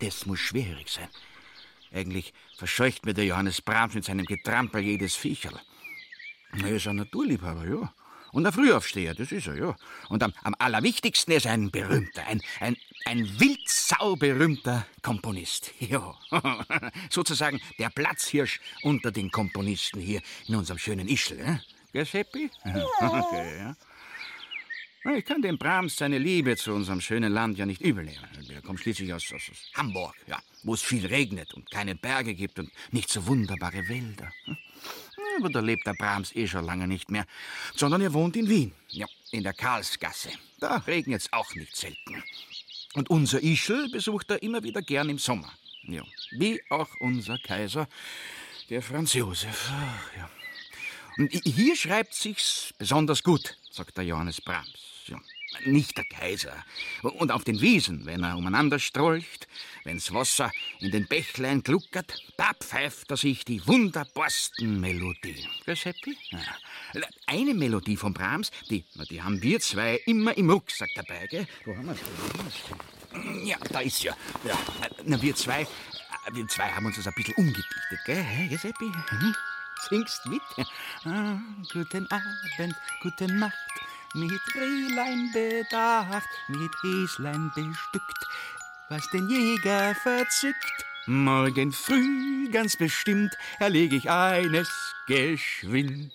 Das 0.00 0.26
muss 0.26 0.40
schwierig 0.40 0.88
sein. 0.88 1.08
Eigentlich 1.92 2.32
verscheucht 2.56 3.06
mir 3.06 3.14
der 3.14 3.24
Johannes 3.24 3.62
Brahms 3.62 3.94
mit 3.94 4.04
seinem 4.04 4.26
Getrampel 4.26 4.82
jedes 4.82 5.14
Viecherl. 5.14 5.60
Er 6.52 6.70
ist 6.70 6.86
ein 6.86 6.96
Naturliebhaber, 6.96 7.66
ja. 7.66 7.92
Und 8.32 8.46
ein 8.46 8.52
Frühaufsteher, 8.52 9.14
das 9.14 9.32
ist 9.32 9.48
er, 9.48 9.56
ja. 9.56 9.76
Und 10.08 10.22
am, 10.22 10.32
am 10.42 10.54
allerwichtigsten 10.58 11.34
ist 11.34 11.46
er 11.46 11.52
ein 11.52 11.70
berühmter, 11.70 12.26
ein, 12.26 12.40
ein, 12.60 12.76
ein 13.04 13.40
wildsauberühmter 13.40 14.86
Komponist. 15.02 15.72
Ja, 15.80 16.14
sozusagen 17.10 17.60
der 17.78 17.90
Platzhirsch 17.90 18.60
unter 18.82 19.10
den 19.10 19.30
Komponisten 19.30 20.00
hier 20.00 20.20
in 20.46 20.54
unserem 20.54 20.78
schönen 20.78 21.08
Ischl. 21.08 21.40
Eh? 21.40 21.56
Gell, 21.92 22.04
Seppi? 22.04 22.50
Ja. 22.64 22.84
Okay, 23.00 23.58
ja. 23.58 23.76
Ich 25.16 25.24
kann 25.24 25.40
dem 25.40 25.56
Brahms 25.56 25.96
seine 25.96 26.18
Liebe 26.18 26.56
zu 26.56 26.74
unserem 26.74 27.00
schönen 27.00 27.32
Land 27.32 27.56
ja 27.56 27.64
nicht 27.64 27.80
übelnehmen. 27.80 28.28
Er 28.50 28.60
kommt 28.60 28.80
schließlich 28.80 29.14
aus, 29.14 29.32
aus, 29.32 29.48
aus 29.50 29.70
Hamburg, 29.74 30.14
ja, 30.26 30.38
wo 30.62 30.74
es 30.74 30.82
viel 30.82 31.06
regnet 31.06 31.54
und 31.54 31.70
keine 31.70 31.94
Berge 31.94 32.34
gibt 32.34 32.58
und 32.58 32.70
nicht 32.92 33.08
so 33.08 33.26
wunderbare 33.26 33.88
Wälder. 33.88 34.30
Aber 35.38 35.48
da 35.48 35.60
lebt 35.60 35.86
der 35.86 35.94
Brahms 35.94 36.34
eh 36.34 36.46
schon 36.46 36.64
lange 36.64 36.86
nicht 36.86 37.10
mehr, 37.10 37.24
sondern 37.74 38.00
er 38.00 38.12
wohnt 38.12 38.36
in 38.36 38.48
Wien, 38.48 38.72
ja, 38.88 39.06
in 39.30 39.42
der 39.42 39.52
Karlsgasse. 39.52 40.30
Da 40.58 40.76
regnet 40.78 41.22
es 41.22 41.32
auch 41.32 41.54
nicht 41.54 41.76
selten. 41.76 42.22
Und 42.94 43.08
unser 43.10 43.42
Ischl 43.42 43.88
besucht 43.90 44.30
er 44.30 44.42
immer 44.42 44.62
wieder 44.62 44.82
gern 44.82 45.08
im 45.08 45.18
Sommer. 45.18 45.52
Ja, 45.84 46.02
wie 46.32 46.60
auch 46.70 46.88
unser 47.00 47.38
Kaiser, 47.38 47.88
der 48.68 48.82
Franz 48.82 49.14
Josef. 49.14 49.70
Ach, 49.72 50.16
ja. 50.16 50.30
Und 51.16 51.32
hier 51.32 51.76
schreibt 51.76 52.14
sich's 52.14 52.74
besonders 52.78 53.22
gut, 53.22 53.56
sagt 53.70 53.96
der 53.96 54.04
Johannes 54.04 54.40
Brahms 54.40 54.80
nicht 55.64 55.96
der 55.96 56.04
Kaiser. 56.04 56.64
Und 57.02 57.30
auf 57.32 57.44
den 57.44 57.60
Wiesen, 57.60 58.06
wenn 58.06 58.22
er 58.22 58.36
umeinander 58.36 58.78
strolcht, 58.78 59.48
wenn's 59.84 60.12
Wasser 60.12 60.50
in 60.80 60.90
den 60.90 61.06
Bächlein 61.06 61.62
gluckert, 61.62 62.14
da 62.36 62.52
pfeift 62.54 63.10
er 63.10 63.16
sich 63.16 63.44
die 63.44 63.66
wunderbarsten 63.66 64.80
Melodien. 64.80 65.46
Giuseppe? 65.64 66.14
Ja. 66.30 66.38
Eine 67.26 67.54
Melodie 67.54 67.96
von 67.96 68.12
Brahms, 68.12 68.50
die, 68.68 68.84
die 69.10 69.22
haben 69.22 69.42
wir 69.42 69.60
zwei 69.60 70.00
immer 70.06 70.36
im 70.36 70.50
Rucksack 70.50 70.90
dabei, 70.94 71.26
gell? 71.26 71.46
Wo 71.64 71.76
haben 71.76 71.88
wir's? 71.88 71.98
Ja, 73.44 73.56
da 73.70 73.80
ist 73.80 74.02
ja. 74.02 74.16
ja. 74.44 74.56
Na, 75.04 75.20
wir 75.20 75.34
zwei, 75.34 75.66
wir 76.32 76.48
zwei 76.48 76.70
haben 76.70 76.86
uns 76.86 76.96
das 76.96 77.06
ein 77.06 77.14
bisschen 77.14 77.34
umgedichtet, 77.34 77.98
gell, 78.06 78.22
Herr 78.22 78.48
Giuseppe? 78.48 78.84
Hm? 78.84 79.34
Singst 79.88 80.26
mit? 80.26 80.42
Ah, 81.04 81.40
guten 81.72 82.06
Abend, 82.10 82.74
gute 83.00 83.26
Nacht, 83.32 83.54
mit 84.14 84.40
Rehlein 84.54 85.30
bedacht, 85.32 86.28
mit 86.48 86.72
Häslein 86.82 87.50
bestückt, 87.54 88.26
was 88.88 89.08
den 89.10 89.28
Jäger 89.28 89.94
verzückt. 89.94 90.84
Morgen 91.06 91.72
früh, 91.72 92.48
ganz 92.50 92.76
bestimmt, 92.76 93.32
erleg 93.58 93.92
ich 93.92 94.10
eines 94.10 94.68
geschwind. 95.06 96.12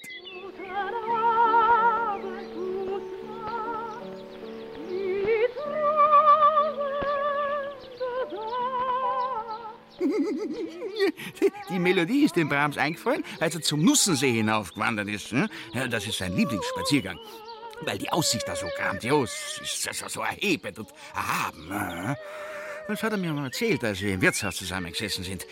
Die 11.69 11.79
Melodie 11.79 12.25
ist 12.25 12.36
dem 12.36 12.49
Brahms 12.49 12.77
eingefallen, 12.77 13.23
als 13.39 13.55
er 13.55 13.62
zum 13.62 13.81
Nussensee 13.84 14.34
hinaufgewandert 14.34 15.08
ist. 15.08 15.31
Ja, 15.31 15.88
das 15.88 16.05
ist 16.05 16.19
sein 16.19 16.36
Lieblingsspaziergang. 16.36 17.17
Weil 17.81 17.97
die 17.97 18.09
Aussicht 18.09 18.47
da 18.47 18.55
so 18.55 18.67
grandios 18.77 19.59
ist, 19.61 19.93
so, 19.93 20.07
so 20.07 20.21
erhebend 20.21 20.79
und 20.79 20.89
erhaben. 21.13 21.67
Ne? 21.67 22.17
Das 22.88 23.03
hat 23.03 23.11
er 23.11 23.17
mir 23.17 23.33
mal 23.33 23.45
erzählt, 23.45 23.83
als 23.83 24.01
wir 24.01 24.13
im 24.13 24.21
Wirtshaus 24.21 24.55
zusammengesessen 24.55 25.23
sind. 25.23 25.45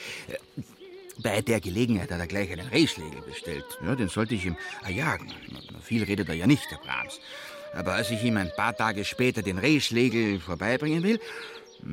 Bei 1.18 1.42
der 1.42 1.60
Gelegenheit 1.60 2.12
hat 2.12 2.20
er 2.20 2.28
gleich 2.28 2.52
einen 2.52 2.68
Rehschlegel 2.68 3.22
bestellt. 3.22 3.66
Ja, 3.84 3.96
den 3.96 4.10
sollte 4.10 4.36
ich 4.36 4.46
ihm 4.46 4.58
erjagen. 4.84 5.32
Viel 5.84 6.04
redet 6.04 6.30
er 6.30 6.36
ja 6.36 6.48
nicht, 6.48 6.70
der 6.72 6.78
Brahms. 6.78 7.20
Aber 7.74 7.94
als 7.94 8.12
ich 8.12 8.24
ihm 8.24 8.38
ein 8.38 8.52
paar 8.56 8.76
Tage 8.76 9.04
später 9.04 9.42
den 9.42 9.58
Rehschlegel 9.58 10.40
vorbeibringen 10.40 11.04
will, 11.04 11.20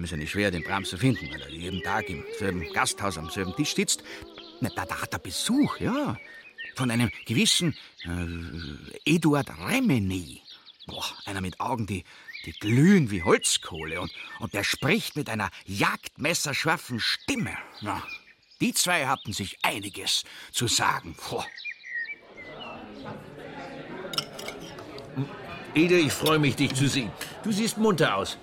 ist 0.03 0.11
ja 0.11 0.17
nicht 0.17 0.31
schwer, 0.31 0.51
den 0.51 0.63
Brahms 0.63 0.91
zu 0.91 0.99
finden, 0.99 1.31
weil 1.33 1.43
er 1.43 1.51
jeden 1.51 1.83
Tag 1.83 2.09
im 2.09 2.25
selben 2.39 2.71
Gasthaus 2.73 3.19
am 3.19 3.31
selben 3.31 3.55
Tisch 3.57 3.75
sitzt. 3.75 4.03
Na, 4.61 4.71
da, 4.75 4.85
da 4.85 5.03
hat 5.03 5.13
er 5.13 5.19
Besuch, 5.19 5.81
ja. 5.81 6.17
Von 6.75 6.91
einem 6.91 7.11
gewissen 7.27 7.77
äh, 8.05 9.15
Eduard 9.15 9.51
Remeny. 9.67 10.43
Boah, 10.87 11.05
einer 11.27 11.41
mit 11.41 11.61
Augen, 11.61 11.87
die, 11.87 12.05
die 12.47 12.53
glühen 12.53 13.11
wie 13.11 13.23
Holzkohle. 13.23 14.01
Und, 14.01 14.13
und 14.41 14.55
der 14.55 14.65
spricht 14.65 15.17
mit 15.17 15.29
einer 15.29 15.51
jagdmesserscharfen 15.67 17.01
Stimme. 17.01 17.57
Ja, 17.81 18.03
die 18.61 18.75
zwei 18.75 19.07
hatten 19.07 19.33
sich 19.33 19.59
einiges 19.63 20.25
zu 20.53 20.67
sagen. 20.67 21.17
Boah. 21.29 21.47
Ede, 25.75 25.99
ich 25.99 26.13
freue 26.13 26.39
mich, 26.39 26.57
dich 26.57 26.75
zu 26.75 26.89
sehen. 26.89 27.13
Du 27.45 27.53
siehst 27.53 27.79
munter 27.79 28.17
aus. 28.17 28.39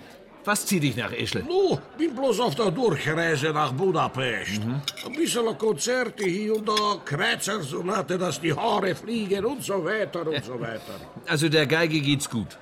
Was 0.48 0.66
zieht 0.66 0.84
dich 0.84 0.96
nach 0.96 1.12
Ischl? 1.12 1.44
Nu, 1.44 1.78
bin 1.98 2.16
bloß 2.16 2.40
auf 2.40 2.56
der 2.56 2.72
Durchreise 2.72 3.50
nach 3.52 3.74
Budapest. 3.74 4.64
Mhm. 4.64 4.82
Ein 5.06 5.14
bisschen 5.18 5.58
Konzerte 5.58 6.24
hier 6.24 6.56
und 6.56 6.66
da, 6.70 7.02
Kreizersonate, 7.04 8.18
dass 8.18 8.40
die 8.40 8.54
Haare 8.54 8.96
fliegen 8.96 9.44
und 9.44 9.62
so 9.62 9.84
weiter 9.84 10.26
und 10.26 10.42
so 10.46 10.58
weiter. 10.58 10.96
Also 11.28 11.50
der 11.50 11.66
Geige 11.66 12.00
geht's 12.00 12.30
gut? 12.30 12.58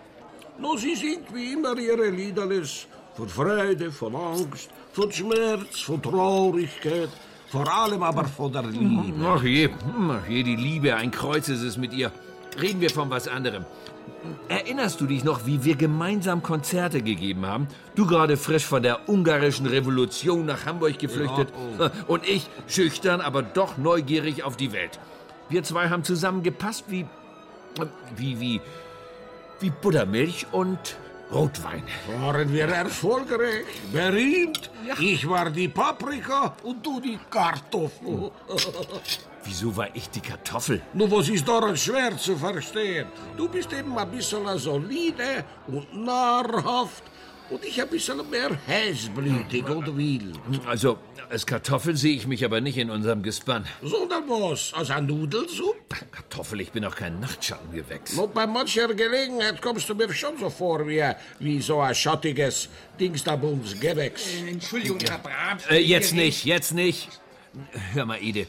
Nu, 0.57 0.75
sie 0.77 0.95
singt 0.95 1.31
wie 1.35 1.53
immer 1.53 1.77
ihre 1.77 2.09
Liederles. 2.09 2.87
Von 3.15 3.29
Freude, 3.29 3.91
von 3.91 4.15
Angst, 4.15 4.69
von 4.91 5.11
Schmerz, 5.11 5.81
von 5.81 6.01
Traurigkeit. 6.01 7.09
Vor 7.49 7.67
allem 7.71 8.01
aber 8.01 8.25
von 8.25 8.51
der 8.51 8.63
Liebe. 8.63 9.13
Ach 9.23 9.43
je, 9.43 9.69
ach 10.09 10.27
je, 10.27 10.41
die 10.41 10.55
Liebe, 10.55 10.95
ein 10.95 11.11
Kreuz 11.11 11.49
ist 11.49 11.61
es 11.61 11.77
mit 11.77 11.93
ihr. 11.93 12.11
Reden 12.61 12.81
wir 12.81 12.89
von 12.89 13.09
was 13.09 13.27
anderem. 13.27 13.65
Erinnerst 14.47 15.01
du 15.01 15.05
dich 15.05 15.23
noch, 15.23 15.45
wie 15.45 15.63
wir 15.63 15.75
gemeinsam 15.75 16.41
Konzerte 16.41 17.01
gegeben 17.01 17.45
haben? 17.45 17.67
Du 17.95 18.05
gerade 18.05 18.37
frisch 18.37 18.65
von 18.65 18.81
der 18.81 19.09
ungarischen 19.09 19.65
Revolution 19.65 20.45
nach 20.45 20.65
Hamburg 20.65 20.97
geflüchtet 20.99 21.49
ja, 21.79 21.91
oh. 22.07 22.11
und 22.13 22.27
ich 22.27 22.47
schüchtern, 22.67 23.21
aber 23.21 23.43
doch 23.43 23.77
neugierig 23.77 24.43
auf 24.43 24.57
die 24.57 24.71
Welt. 24.71 24.99
Wir 25.49 25.63
zwei 25.63 25.89
haben 25.89 26.03
zusammen 26.03 26.43
gepasst 26.43 26.85
wie 26.87 27.05
wie 28.15 28.39
wie 28.39 28.61
wie 29.59 29.69
Buttermilch 29.69 30.47
und 30.51 30.97
Rotwein. 31.31 31.83
Waren 32.19 32.51
wir 32.53 32.65
erfolgreich, 32.65 33.65
berühmt? 33.91 34.69
Ja. 34.87 34.95
Ich 34.99 35.27
war 35.27 35.49
die 35.49 35.67
Paprika 35.67 36.55
und 36.63 36.85
du 36.85 36.99
die 36.99 37.19
Kartoffel. 37.29 38.31
Wieso 39.45 39.77
war 39.77 39.95
ich 39.95 40.09
die 40.09 40.21
Kartoffel? 40.21 40.81
Nur 40.93 41.11
was 41.11 41.29
ist 41.29 41.47
daran 41.47 41.77
schwer 41.77 42.17
zu 42.17 42.35
verstehen? 42.35 43.07
Du 43.37 43.47
bist 43.47 43.71
eben 43.71 43.97
ein 43.97 44.09
bisschen 44.09 44.57
solide 44.57 45.45
und 45.67 46.03
nahrhaft 46.03 47.03
und 47.49 47.63
ich 47.63 47.79
ein 47.79 47.87
bisschen 47.89 48.27
mehr 48.29 48.49
heißblütig 48.67 49.65
und 49.69 49.97
wild. 49.97 50.39
Also, 50.65 50.97
als 51.29 51.45
Kartoffel 51.45 51.95
sehe 51.95 52.15
ich 52.15 52.25
mich 52.25 52.43
aber 52.43 52.59
nicht 52.59 52.77
in 52.77 52.89
unserem 52.89 53.21
Gespann. 53.21 53.65
Sondern 53.83 54.27
was? 54.27 54.73
Als 54.73 54.89
ein 54.89 55.05
Nudelsupp? 55.05 55.75
Kartoffel, 56.11 56.61
ich 56.61 56.71
bin 56.71 56.81
doch 56.81 56.95
kein 56.95 57.19
Nachtschattengewächs. 57.19 58.17
Und 58.17 58.33
bei 58.33 58.47
mancher 58.47 58.93
Gelegenheit 58.93 59.61
kommst 59.61 59.87
du 59.89 59.93
mir 59.93 60.11
schon 60.11 60.37
so 60.39 60.49
vor 60.49 60.87
wie, 60.87 61.03
wie 61.39 61.61
so 61.61 61.79
ein 61.79 61.93
schattiges 61.93 62.67
Dingsdabums-Gewächs. 62.99 64.41
Äh, 64.43 64.49
Entschuldigung, 64.49 64.99
Herr 65.07 65.19
Brabs. 65.19 65.67
Äh, 65.69 65.77
jetzt 65.77 66.13
nicht, 66.13 66.45
jetzt 66.45 66.73
nicht. 66.73 67.09
Hör 67.93 68.05
mal, 68.05 68.21
Ide. 68.21 68.47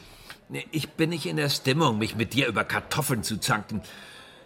Ich 0.71 0.89
bin 0.91 1.09
nicht 1.09 1.25
in 1.25 1.35
der 1.35 1.49
Stimmung, 1.49 1.97
mich 1.97 2.15
mit 2.15 2.33
dir 2.33 2.47
über 2.47 2.63
Kartoffeln 2.63 3.21
zu 3.21 3.37
zanken. 3.37 3.81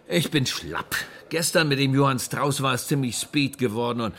Ich 0.08 0.30
bin 0.32 0.46
schlapp. 0.46 0.96
Gestern 1.28 1.68
mit 1.68 1.78
dem 1.78 1.94
Johann 1.94 2.18
Strauß 2.18 2.60
war 2.62 2.74
es 2.74 2.88
ziemlich 2.88 3.16
spät 3.16 3.56
geworden 3.56 4.00
und 4.00 4.14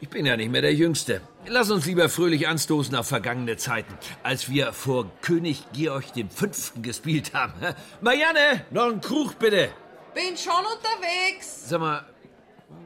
ich 0.00 0.08
bin 0.08 0.24
ja 0.24 0.36
nicht 0.36 0.52
mehr 0.52 0.62
der 0.62 0.74
Jüngste. 0.74 1.20
Lass 1.48 1.70
uns 1.70 1.84
lieber 1.84 2.08
fröhlich 2.08 2.46
anstoßen 2.46 2.94
auf 2.94 3.08
vergangene 3.08 3.56
Zeiten, 3.56 3.92
als 4.22 4.48
wir 4.50 4.72
vor 4.72 5.10
König 5.20 5.64
Georg 5.72 6.04
V. 6.30 6.46
gespielt 6.80 7.34
haben. 7.34 7.54
Marianne, 8.00 8.64
noch 8.70 8.86
einen 8.86 9.00
Krug 9.00 9.38
bitte. 9.38 9.70
Bin 10.14 10.36
schon 10.36 10.52
unterwegs. 10.52 11.68
Sag 11.68 11.80
mal, 11.80 12.06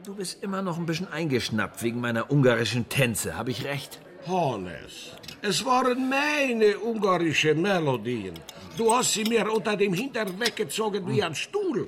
du 0.03 0.15
bist 0.15 0.41
immer 0.41 0.63
noch 0.63 0.77
ein 0.77 0.87
bisschen 0.87 1.11
eingeschnappt 1.11 1.83
wegen 1.83 2.01
meiner 2.01 2.31
ungarischen 2.31 2.89
Tänze. 2.89 3.37
Habe 3.37 3.51
ich 3.51 3.65
recht? 3.65 3.99
Hannes, 4.27 5.11
es 5.41 5.65
waren 5.65 6.09
meine 6.09 6.77
ungarische 6.79 7.55
Melodien. 7.55 8.35
Du 8.77 8.93
hast 8.93 9.13
sie 9.13 9.23
mir 9.23 9.51
unter 9.51 9.75
dem 9.75 9.93
Hintern 9.93 10.39
weggezogen 10.39 11.07
wie 11.07 11.23
ein 11.23 11.35
Stuhl. 11.35 11.87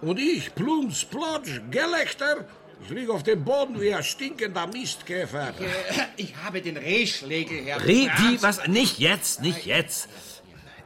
Und 0.00 0.18
ich, 0.18 0.54
plumps, 0.54 1.04
plotsch, 1.04 1.60
Gelächter, 1.70 2.46
ich 2.84 2.90
liege 2.90 3.12
auf 3.12 3.22
dem 3.22 3.44
Boden 3.44 3.80
wie 3.80 3.94
ein 3.94 4.02
stinkender 4.02 4.66
Mistkäfer. 4.66 5.54
Ich, 5.58 5.66
äh, 5.66 6.06
ich 6.16 6.36
habe 6.36 6.60
den 6.60 6.76
Rehschlägel, 6.76 7.64
Herr 7.64 7.84
Reh, 7.84 8.08
die, 8.18 8.42
was? 8.42 8.66
Nicht 8.66 8.98
jetzt, 8.98 9.40
nicht 9.40 9.66
jetzt. 9.66 10.08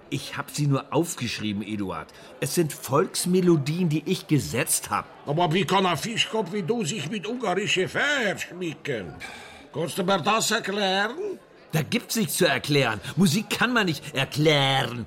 Ich 0.08 0.36
habe 0.36 0.50
sie 0.52 0.66
nur 0.66 0.92
aufgeschrieben, 0.92 1.62
Eduard. 1.62 2.08
Es 2.40 2.54
sind 2.54 2.72
Volksmelodien, 2.72 3.88
die 3.88 4.02
ich 4.06 4.26
gesetzt 4.26 4.90
habe. 4.90 5.08
Aber 5.26 5.52
wie 5.52 5.64
kann 5.64 5.84
ein 5.86 5.96
Fischkopf 5.96 6.52
wie 6.52 6.62
du 6.62 6.84
sich 6.84 7.10
mit 7.10 7.26
ungarische 7.26 7.88
Feier 7.88 8.38
schmicken? 8.38 9.14
Kannst 9.76 9.98
du 9.98 10.04
mir 10.04 10.18
das 10.22 10.50
erklären? 10.50 11.38
Da 11.72 11.82
gibt's 11.82 12.16
nichts 12.16 12.38
zu 12.38 12.46
erklären. 12.46 12.98
Musik 13.16 13.50
kann 13.50 13.74
man 13.74 13.84
nicht 13.84 14.14
erklären. 14.14 15.06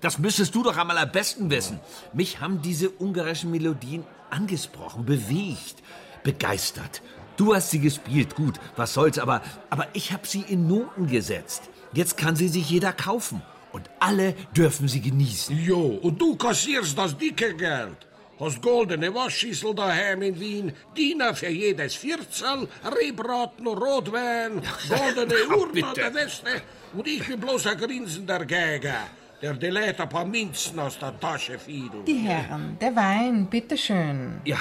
Das 0.00 0.18
müsstest 0.18 0.54
du 0.54 0.62
doch 0.62 0.78
am 0.78 0.88
allerbesten 0.88 1.50
wissen. 1.50 1.78
Mich 2.14 2.40
haben 2.40 2.62
diese 2.62 2.88
ungarischen 2.88 3.50
Melodien 3.50 4.04
angesprochen, 4.30 5.04
bewegt, 5.04 5.82
begeistert. 6.22 7.02
Du 7.36 7.54
hast 7.54 7.70
sie 7.70 7.80
gespielt, 7.80 8.34
gut, 8.34 8.58
was 8.76 8.94
soll's, 8.94 9.18
aber, 9.18 9.42
aber 9.68 9.86
ich 9.92 10.10
habe 10.10 10.26
sie 10.26 10.40
in 10.40 10.66
Noten 10.66 11.06
gesetzt. 11.06 11.68
Jetzt 11.92 12.16
kann 12.16 12.34
sie 12.34 12.48
sich 12.48 12.70
jeder 12.70 12.94
kaufen. 12.94 13.42
Und 13.72 13.90
alle 14.00 14.32
dürfen 14.56 14.88
sie 14.88 15.02
genießen. 15.02 15.54
Jo, 15.58 15.98
und 16.00 16.18
du 16.18 16.34
kassierst 16.34 16.96
das 16.96 17.14
dicke 17.18 17.54
Geld. 17.54 18.07
Hast 18.40 18.62
goldene 18.62 19.12
Waschschüssel 19.12 19.74
daheim 19.74 20.22
in 20.22 20.38
Wien, 20.38 20.72
Diener 20.96 21.34
für 21.34 21.48
jedes 21.48 21.96
Vierzel, 21.96 22.68
Rehbraten, 22.84 23.66
Rotwein, 23.66 24.62
goldene 24.88 25.34
Uhren 25.48 25.84
an 25.84 25.94
der 25.94 26.14
Weste 26.14 26.62
und 26.92 27.06
ich 27.06 27.26
bin 27.26 27.40
bloß 27.40 27.66
ein 27.66 27.78
grinsender 27.78 28.44
Geiger, 28.46 29.08
der 29.42 29.54
die 29.54 29.66
Leute 29.66 30.02
ein 30.02 30.08
paar 30.08 30.24
Minzen 30.24 30.78
aus 30.78 30.98
der 30.98 31.18
Tasche 31.18 31.58
fiedelt. 31.58 32.06
Die 32.06 32.18
Herren, 32.18 32.78
der 32.80 32.94
Wein, 32.94 33.46
bitteschön. 33.46 34.40
Ja, 34.44 34.58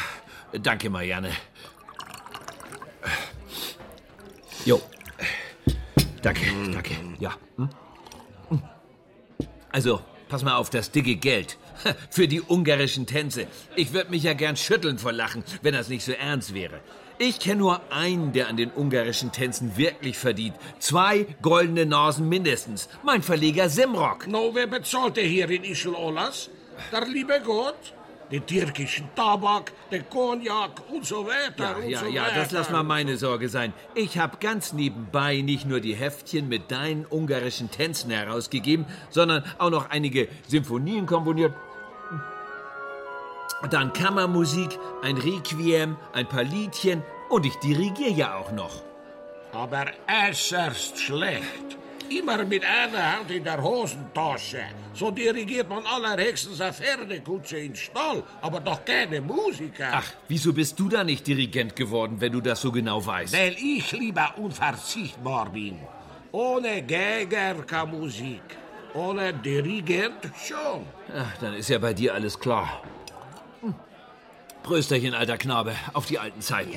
danke, 0.60 0.90
Marianne. 0.90 1.32
Jo. 4.66 4.82
Danke, 6.22 6.46
danke. 6.74 6.96
Ja. 7.20 7.36
Hm? 7.58 7.70
Also, 9.72 10.02
pass 10.28 10.44
mal 10.44 10.56
auf 10.56 10.70
das 10.72 10.90
dicke 10.90 11.16
Geld. 11.16 11.58
Für 12.10 12.28
die 12.28 12.42
ungarischen 12.42 13.06
Tänze. 13.06 13.48
Ich 13.76 13.94
würde 13.94 14.12
mich 14.12 14.24
ja 14.24 14.34
gern 14.34 14.58
schütteln 14.58 14.98
vor 14.98 15.12
Lachen, 15.12 15.44
wenn 15.62 15.74
das 15.74 15.90
nicht 15.90 16.04
so 16.04 16.12
ernst 16.12 16.54
wäre. 16.54 16.80
Ich 17.20 17.40
kenne 17.40 17.62
nur 17.62 17.82
einen, 17.92 18.32
der 18.32 18.48
an 18.48 18.58
den 18.58 18.72
ungarischen 18.72 19.32
Tänzen 19.32 19.76
wirklich 19.76 20.18
verdient. 20.18 20.56
Zwei 20.80 21.26
goldene 21.42 21.88
Nasen 21.88 22.30
mindestens. 22.30 22.90
Mein 23.04 23.24
Verleger 23.24 23.70
Simrock. 23.70 24.28
No, 24.28 24.52
wer 24.54 24.68
bezahlt 24.68 25.18
hier 25.18 25.50
in 25.50 25.64
Ischl 25.64 25.96
Olas? 25.96 26.50
Der 26.92 27.06
liebe 27.08 27.42
Gott? 27.44 27.94
den 28.32 28.46
türkischen 28.46 29.08
Tabak, 29.16 29.72
den 29.92 30.10
Cognac 30.10 30.82
und 30.92 31.06
so 31.06 31.26
weiter. 31.26 31.64
Ja, 31.64 31.76
und 31.76 31.90
ja, 31.90 32.00
so 32.00 32.06
ja, 32.08 32.24
weiter. 32.24 32.36
das 32.36 32.52
lass 32.52 32.70
mal 32.70 32.84
meine 32.84 33.18
Sorge 33.18 33.50
sein. 33.50 33.74
Ich 33.96 34.18
habe 34.18 34.38
ganz 34.40 34.74
nebenbei 34.74 35.42
nicht 35.42 35.66
nur 35.66 35.80
die 35.80 35.96
Heftchen 35.96 36.50
mit 36.50 36.72
deinen 36.72 37.06
ungarischen 37.06 37.72
Tänzen 37.72 38.12
herausgegeben, 38.12 38.86
sondern 39.10 39.44
auch 39.58 39.70
noch 39.70 39.90
einige 39.90 40.28
Symphonien 40.48 41.06
komponiert. 41.06 41.54
Dann 43.72 43.92
Kammermusik, 43.92 44.78
ein 45.02 45.18
Requiem, 45.18 45.98
ein 46.14 46.28
paar 46.28 46.44
Liedchen 46.44 47.04
und 47.30 47.46
ich 47.46 47.56
dirigiere 47.56 48.12
ja 48.12 48.36
auch 48.36 48.52
noch. 48.52 48.84
Aber 49.52 49.86
äußerst 50.08 51.00
schlecht. 51.00 51.78
Immer 52.10 52.46
mit 52.46 52.64
einer 52.64 53.18
Hand 53.18 53.32
in 53.32 53.44
der 53.44 53.62
Hosentasche. 53.62 54.62
So 54.94 55.12
dirigiert 55.12 55.68
man 55.68 55.84
allerhöchstens 55.86 56.62
eine 56.62 56.72
Pferdekutsche 56.72 57.58
in 57.58 57.76
Stall, 57.76 58.24
aber 58.42 58.62
doch 58.62 58.86
keine 58.86 59.20
Musiker. 59.20 59.90
Ach, 59.92 60.14
wieso 60.30 60.54
bist 60.54 60.80
du 60.80 60.88
da 60.88 61.04
nicht 61.04 61.28
Dirigent 61.28 61.76
geworden, 61.76 62.16
wenn 62.20 62.32
du 62.32 62.40
das 62.40 62.62
so 62.62 62.72
genau 62.72 63.06
weißt? 63.06 63.34
Weil 63.34 63.56
ich 63.56 63.92
lieber 63.92 64.36
unverzichtbar 64.38 65.50
bin. 65.50 65.80
Ohne 66.32 66.84
Geiger 66.84 67.56
keine 67.66 67.92
Musik. 67.92 68.44
Ohne 68.94 69.34
Dirigent 69.34 70.32
schon. 70.48 70.86
Ach, 71.14 71.38
dann 71.42 71.56
ist 71.56 71.70
ja 71.70 71.80
bei 71.80 71.94
dir 71.94 72.14
alles 72.14 72.40
klar. 72.40 72.84
Prösterchen, 74.72 75.14
alter 75.14 75.38
Knabe, 75.38 75.74
auf 75.94 76.08
die 76.08 76.20
alten 76.20 76.42
Zeiten. 76.42 76.74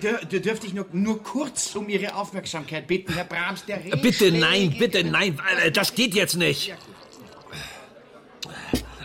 Dür 0.00 0.18
dür- 0.22 0.40
dürfte 0.40 0.66
ich 0.66 0.74
nur, 0.74 0.86
nur 0.92 1.22
kurz 1.22 1.74
um 1.76 1.88
Ihre 1.88 2.12
Aufmerksamkeit 2.16 2.88
bitten, 2.88 3.12
Herr 3.14 3.22
Brahms, 3.24 3.64
der 3.64 3.76
Bitte 3.76 4.26
Rehschläge- 4.30 4.38
nein, 4.40 4.74
bitte 4.78 5.04
nein, 5.04 5.40
äh, 5.62 5.70
das 5.70 5.94
geht 5.94 6.14
jetzt 6.14 6.34
nicht. 6.36 6.74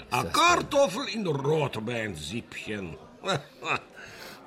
Eine 0.09 0.29
Kartoffel 0.31 1.07
in 1.13 1.25
Rotweinsippchen. 1.27 2.97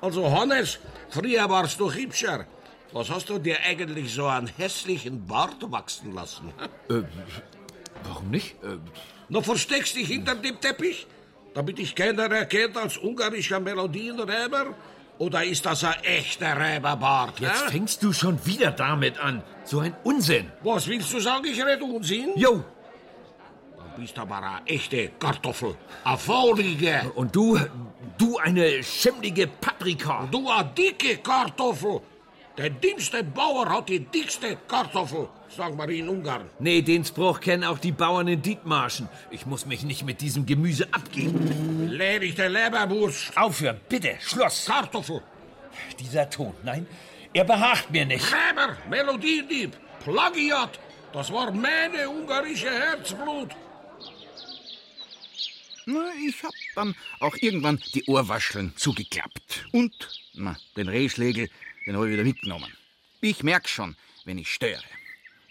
Also, 0.01 0.29
Hannes, 0.29 0.79
früher 1.09 1.49
warst 1.49 1.79
du 1.79 1.89
hübscher. 1.89 2.45
Was 2.91 3.09
hast 3.09 3.29
du 3.29 3.39
dir 3.39 3.57
eigentlich 3.61 4.13
so 4.13 4.25
einen 4.27 4.47
hässlichen 4.47 5.25
Bart 5.25 5.71
wachsen 5.71 6.13
lassen? 6.13 6.51
Warum 8.03 8.29
nicht? 8.29 8.61
Äh, 8.63 8.79
Na, 9.29 9.41
versteckst 9.41 9.95
dich 9.95 10.09
hinter 10.09 10.35
dem 10.35 10.59
Teppich, 10.59 11.07
damit 11.53 11.77
dich 11.77 11.93
keiner 11.95 12.31
erkennt 12.31 12.77
als 12.77 12.97
ungarischer 12.97 13.59
Melodienräber? 13.59 14.73
Oder 15.19 15.43
ist 15.43 15.65
das 15.65 15.83
ein 15.83 15.93
echter 16.03 16.59
Räberbart? 16.59 17.39
Jetzt 17.39 17.65
hä? 17.67 17.71
fängst 17.71 18.01
du 18.03 18.11
schon 18.11 18.43
wieder 18.45 18.71
damit 18.71 19.19
an. 19.19 19.43
So 19.63 19.79
ein 19.79 19.95
Unsinn. 20.03 20.51
Was 20.63 20.87
willst 20.87 21.13
du 21.13 21.19
sagen, 21.19 21.45
ich 21.45 21.63
rede 21.63 21.83
Unsinn? 21.83 22.31
Jo, 22.35 22.63
Du 23.95 24.01
bist 24.01 24.17
aber 24.17 24.37
eine 24.37 24.65
echte 24.65 25.09
Kartoffel. 25.19 25.75
Eine 26.03 26.17
faulige. 26.17 27.11
und 27.13 27.35
du, 27.35 27.59
du 28.17 28.37
eine 28.39 28.81
schimmlige 28.81 29.45
Paprika. 29.45 30.27
Du 30.31 30.49
eine 30.49 30.67
dicke 30.75 31.17
Kartoffel. 31.17 32.01
Der 32.57 32.71
dünnste 32.71 33.23
Bauer 33.23 33.69
hat 33.69 33.89
die 33.89 33.99
dickste 33.99 34.57
Kartoffel, 34.67 35.29
sagen 35.55 35.77
wir 35.77 35.89
in 35.89 36.09
Ungarn. 36.09 36.49
Nee, 36.59 36.81
den 36.81 37.05
Spruch 37.05 37.39
kennen 37.39 37.63
auch 37.63 37.77
die 37.77 37.91
Bauern 37.91 38.27
in 38.27 38.41
Dietmarschen. 38.41 39.07
Ich 39.31 39.45
muss 39.45 39.65
mich 39.65 39.83
nicht 39.83 40.03
mit 40.03 40.21
diesem 40.21 40.45
Gemüse 40.45 40.87
abgeben. 40.91 41.89
Ledig 41.89 42.35
der 42.35 42.49
Leberwurst. 42.49 43.35
Aufhören, 43.37 43.79
bitte, 43.87 44.15
Schluss. 44.19 44.65
Kartoffel. 44.65 45.21
Dieser 45.99 46.29
Ton, 46.29 46.53
nein, 46.63 46.85
er 47.33 47.43
behagt 47.43 47.91
mir 47.91 48.05
nicht. 48.05 48.25
Räber, 48.25 48.77
Melodiedieb, 48.89 49.75
Plagiat. 50.03 50.79
Das 51.11 51.31
war 51.31 51.51
meine 51.51 52.09
ungarische 52.09 52.69
Herzblut. 52.69 53.51
Na, 55.85 56.05
ich 56.25 56.41
hab 56.43 56.53
dann 56.75 56.95
auch 57.19 57.35
irgendwann 57.41 57.79
die 57.93 58.05
Ohrwascheln 58.05 58.73
zugeklappt. 58.77 59.65
Und 59.71 59.93
na, 60.33 60.55
den 60.77 60.87
Rehschlägel, 60.87 61.49
den 61.85 61.95
habe 61.95 62.07
ich 62.07 62.13
wieder 62.13 62.23
mitgenommen. 62.23 62.71
Ich 63.21 63.43
merk 63.43 63.67
schon, 63.67 63.95
wenn 64.25 64.37
ich 64.37 64.49
störe. 64.49 64.83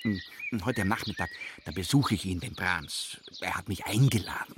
Und 0.05 0.23
und 0.53 0.67
heute 0.67 0.85
Nachmittag, 0.85 1.31
da 1.65 1.73
besuche 1.73 2.15
ich 2.15 2.27
ihn, 2.27 2.39
den 2.39 2.55
Brahms. 2.55 3.19
Er 3.41 3.55
hat 3.55 3.69
mich 3.69 3.87
eingeladen. 3.87 4.55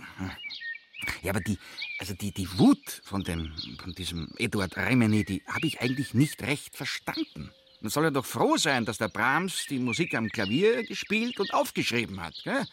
Ja, 1.23 1.31
aber 1.31 1.41
die, 1.41 1.57
also 2.01 2.15
die, 2.15 2.33
die 2.33 2.59
Wut 2.59 3.01
von 3.05 3.23
dem, 3.23 3.53
von 3.81 3.95
diesem 3.95 4.29
Eduard 4.39 4.77
Remeni, 4.77 5.25
die 5.25 5.43
habe 5.47 5.67
ich 5.67 5.81
eigentlich 5.81 6.13
nicht 6.13 6.43
recht 6.43 6.77
verstanden. 6.77 7.53
Man 7.81 7.91
soll 7.91 8.05
ja 8.05 8.11
doch 8.11 8.27
froh 8.27 8.57
sein, 8.57 8.85
dass 8.85 8.99
der 8.99 9.09
Brahms 9.09 9.67
die 9.69 9.79
Musik 9.79 10.15
am 10.15 10.29
Klavier 10.31 10.83
gespielt 10.85 11.39
und 11.39 11.55
aufgeschrieben 11.55 12.21
hat, 12.21 12.35
gell? 12.43 12.67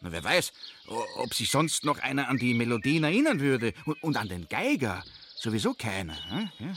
Na, 0.00 0.12
wer 0.12 0.22
weiß, 0.22 0.52
ob 1.16 1.34
sich 1.34 1.50
sonst 1.50 1.84
noch 1.84 1.98
einer 1.98 2.28
an 2.28 2.38
die 2.38 2.54
Melodien 2.54 3.04
erinnern 3.04 3.40
würde. 3.40 3.72
Und, 3.84 4.00
und 4.02 4.16
an 4.16 4.28
den 4.28 4.48
Geiger 4.48 5.02
sowieso 5.34 5.74
keiner. 5.74 6.16
hm? 6.30 6.50
Ja, 6.60 6.74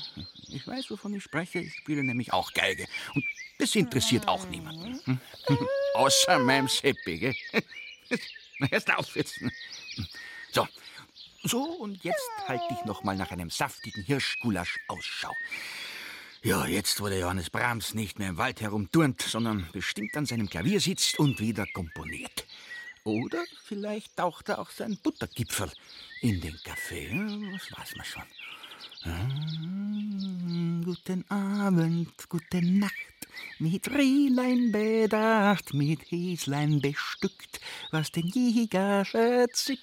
ich 0.47 0.65
weiß, 0.65 0.89
wovon 0.89 1.13
ich 1.13 1.23
spreche. 1.23 1.59
Ich 1.59 1.73
spiele 1.75 2.03
nämlich 2.03 2.33
auch 2.33 2.53
Geige. 2.53 2.87
Und 3.13 3.23
das 3.57 3.75
interessiert 3.75 4.27
auch 4.27 4.47
niemanden. 4.47 4.99
hm? 5.05 5.19
Außer 5.95 6.39
meinem 6.39 6.67
Seppi, 6.67 7.17
gell? 7.17 7.35
Na, 8.59 8.67
erst 8.71 8.93
auf 8.95 9.15
jetzt. 9.15 9.39
So. 10.51 10.67
So, 11.43 11.63
und 11.63 12.03
jetzt 12.03 12.29
halte 12.47 12.65
ich 12.71 12.83
noch 12.85 13.03
mal 13.03 13.15
nach 13.15 13.31
einem 13.31 13.49
saftigen 13.49 14.03
Hirschgulasch 14.03 14.79
Ausschau. 14.87 15.31
Ja, 16.43 16.65
jetzt, 16.65 16.99
wo 17.01 17.07
der 17.07 17.19
Johannes 17.19 17.49
Brahms 17.49 17.93
nicht 17.93 18.19
mehr 18.19 18.29
im 18.29 18.37
Wald 18.37 18.61
herumturnt, 18.61 19.21
sondern 19.21 19.67
bestimmt 19.71 20.15
an 20.17 20.25
seinem 20.25 20.49
Klavier 20.49 20.79
sitzt 20.79 21.19
und 21.19 21.39
wieder 21.39 21.65
komponiert. 21.73 22.45
Oder 23.03 23.43
vielleicht 23.63 24.15
taucht 24.17 24.49
er 24.49 24.59
auch 24.59 24.69
sein 24.69 24.97
Buttergipfel 25.01 25.71
in 26.21 26.41
den 26.41 26.59
Kaffee. 26.63 27.07
Ja, 27.07 27.51
Das 27.53 27.71
weiß 27.79 27.95
man 27.95 28.05
schon. 28.05 28.23
Ah, 29.03 29.27
guten 30.83 31.23
Abend, 31.29 32.29
gute 32.29 32.61
Nacht. 32.61 32.93
Mit 33.59 33.89
Rehlein 33.91 34.71
bedacht, 34.71 35.73
mit 35.73 36.11
Häslein 36.11 36.81
bestückt, 36.81 37.59
was 37.91 38.11
den 38.11 38.27
Jäger 38.27 39.05
verzückt. 39.05 39.81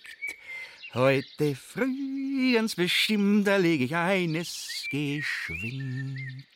Heute 0.92 1.56
früh 1.56 2.56
ans 2.56 2.76
bestimmt, 2.76 3.46
da 3.48 3.56
leg 3.56 3.80
ich 3.80 3.96
eines 3.96 4.86
geschwind. 4.90 6.53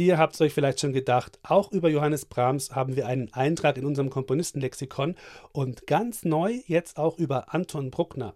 Ihr 0.00 0.16
habt 0.16 0.32
es 0.32 0.40
euch 0.40 0.54
vielleicht 0.54 0.80
schon 0.80 0.94
gedacht, 0.94 1.38
auch 1.42 1.72
über 1.72 1.90
Johannes 1.90 2.24
Brahms 2.24 2.70
haben 2.74 2.96
wir 2.96 3.06
einen 3.06 3.30
Eintrag 3.34 3.76
in 3.76 3.84
unserem 3.84 4.08
Komponistenlexikon 4.08 5.14
und 5.52 5.86
ganz 5.86 6.24
neu 6.24 6.60
jetzt 6.66 6.96
auch 6.96 7.18
über 7.18 7.52
Anton 7.52 7.90
Bruckner. 7.90 8.34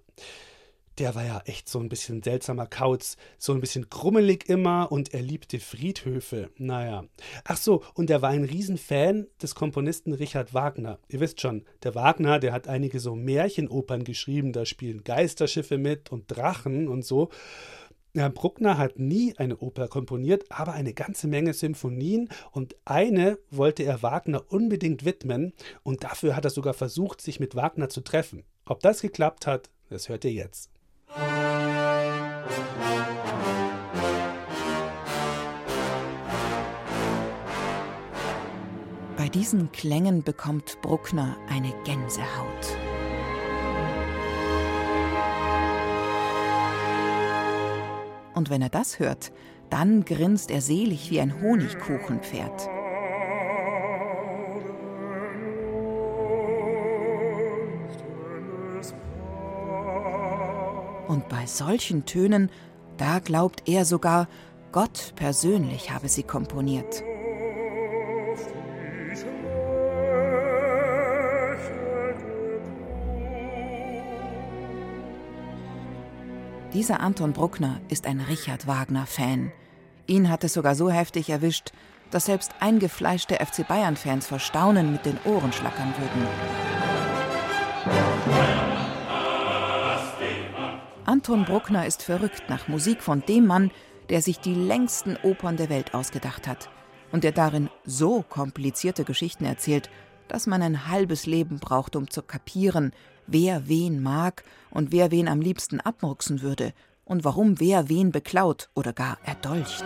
der 0.98 1.14
war 1.14 1.24
ja 1.24 1.42
echt 1.46 1.68
so 1.68 1.80
ein 1.80 1.88
bisschen 1.88 2.22
seltsamer 2.22 2.66
Kauz, 2.66 3.16
so 3.38 3.52
ein 3.52 3.60
bisschen 3.60 3.88
krummelig 3.88 4.48
immer 4.48 4.92
und 4.92 5.12
er 5.14 5.22
liebte 5.22 5.58
Friedhöfe. 5.58 6.50
Naja. 6.58 7.04
Ach 7.44 7.56
so, 7.56 7.82
und 7.94 8.10
er 8.10 8.22
war 8.22 8.30
ein 8.30 8.44
Riesenfan 8.44 9.26
des 9.42 9.54
Komponisten 9.54 10.12
Richard 10.12 10.52
Wagner. 10.54 10.98
Ihr 11.08 11.20
wisst 11.20 11.40
schon, 11.40 11.64
der 11.82 11.94
Wagner, 11.94 12.38
der 12.38 12.52
hat 12.52 12.68
einige 12.68 13.00
so 13.00 13.14
Märchenopern 13.14 14.04
geschrieben, 14.04 14.52
da 14.52 14.66
spielen 14.66 15.02
Geisterschiffe 15.02 15.78
mit 15.78 16.12
und 16.12 16.26
Drachen 16.28 16.88
und 16.88 17.04
so. 17.04 17.30
Ja, 18.16 18.28
Bruckner 18.28 18.78
hat 18.78 19.00
nie 19.00 19.36
eine 19.38 19.56
Oper 19.56 19.88
komponiert, 19.88 20.44
aber 20.48 20.72
eine 20.72 20.94
ganze 20.94 21.26
Menge 21.26 21.52
Symphonien 21.52 22.28
und 22.52 22.76
eine 22.84 23.40
wollte 23.50 23.82
er 23.82 24.04
Wagner 24.04 24.44
unbedingt 24.52 25.04
widmen 25.04 25.52
und 25.82 26.04
dafür 26.04 26.36
hat 26.36 26.44
er 26.44 26.52
sogar 26.52 26.74
versucht, 26.74 27.20
sich 27.20 27.40
mit 27.40 27.56
Wagner 27.56 27.88
zu 27.88 28.02
treffen. 28.02 28.44
Ob 28.66 28.78
das 28.78 29.02
geklappt 29.02 29.48
hat, 29.48 29.68
das 29.90 30.08
hört 30.08 30.24
ihr 30.24 30.30
jetzt. 30.30 30.70
Bei 39.16 39.28
diesen 39.28 39.72
Klängen 39.72 40.22
bekommt 40.22 40.80
Bruckner 40.82 41.36
eine 41.48 41.74
Gänsehaut. 41.84 42.83
Und 48.34 48.50
wenn 48.50 48.62
er 48.62 48.68
das 48.68 48.98
hört, 48.98 49.32
dann 49.70 50.04
grinst 50.04 50.50
er 50.50 50.60
selig 50.60 51.10
wie 51.10 51.20
ein 51.20 51.40
Honigkuchenpferd. 51.40 52.68
Und 61.08 61.28
bei 61.28 61.46
solchen 61.46 62.04
Tönen, 62.06 62.50
da 62.96 63.18
glaubt 63.18 63.68
er 63.68 63.84
sogar, 63.84 64.28
Gott 64.72 65.12
persönlich 65.16 65.92
habe 65.92 66.08
sie 66.08 66.24
komponiert. 66.24 67.04
Dieser 76.74 76.98
Anton 76.98 77.32
Bruckner 77.32 77.80
ist 77.88 78.04
ein 78.04 78.18
Richard 78.18 78.66
Wagner-Fan. 78.66 79.52
Ihn 80.08 80.28
hat 80.28 80.42
es 80.42 80.54
sogar 80.54 80.74
so 80.74 80.90
heftig 80.90 81.30
erwischt, 81.30 81.70
dass 82.10 82.24
selbst 82.26 82.50
eingefleischte 82.58 83.36
FC 83.36 83.66
Bayern-Fans 83.66 84.26
vor 84.26 84.40
Staunen 84.40 84.90
mit 84.90 85.06
den 85.06 85.16
Ohren 85.24 85.52
schlackern 85.52 85.94
würden. 85.96 86.26
Anton 91.04 91.44
Bruckner 91.44 91.86
ist 91.86 92.02
verrückt 92.02 92.42
nach 92.48 92.66
Musik 92.66 93.02
von 93.02 93.20
dem 93.20 93.46
Mann, 93.46 93.70
der 94.08 94.20
sich 94.20 94.40
die 94.40 94.54
längsten 94.54 95.16
Opern 95.22 95.56
der 95.56 95.68
Welt 95.68 95.94
ausgedacht 95.94 96.48
hat 96.48 96.70
und 97.12 97.22
der 97.22 97.30
darin 97.30 97.70
so 97.84 98.22
komplizierte 98.22 99.04
Geschichten 99.04 99.44
erzählt, 99.44 99.90
dass 100.26 100.48
man 100.48 100.60
ein 100.60 100.88
halbes 100.88 101.26
Leben 101.26 101.60
braucht, 101.60 101.94
um 101.94 102.10
zu 102.10 102.20
kapieren, 102.20 102.92
wer 103.26 103.68
wen 103.68 104.02
mag 104.02 104.44
und 104.70 104.92
wer 104.92 105.10
wen 105.10 105.28
am 105.28 105.40
liebsten 105.40 105.80
abmurksen 105.80 106.42
würde 106.42 106.72
und 107.04 107.24
warum 107.24 107.60
wer 107.60 107.88
wen 107.88 108.12
beklaut 108.12 108.70
oder 108.74 108.92
gar 108.92 109.18
erdolcht. 109.24 109.84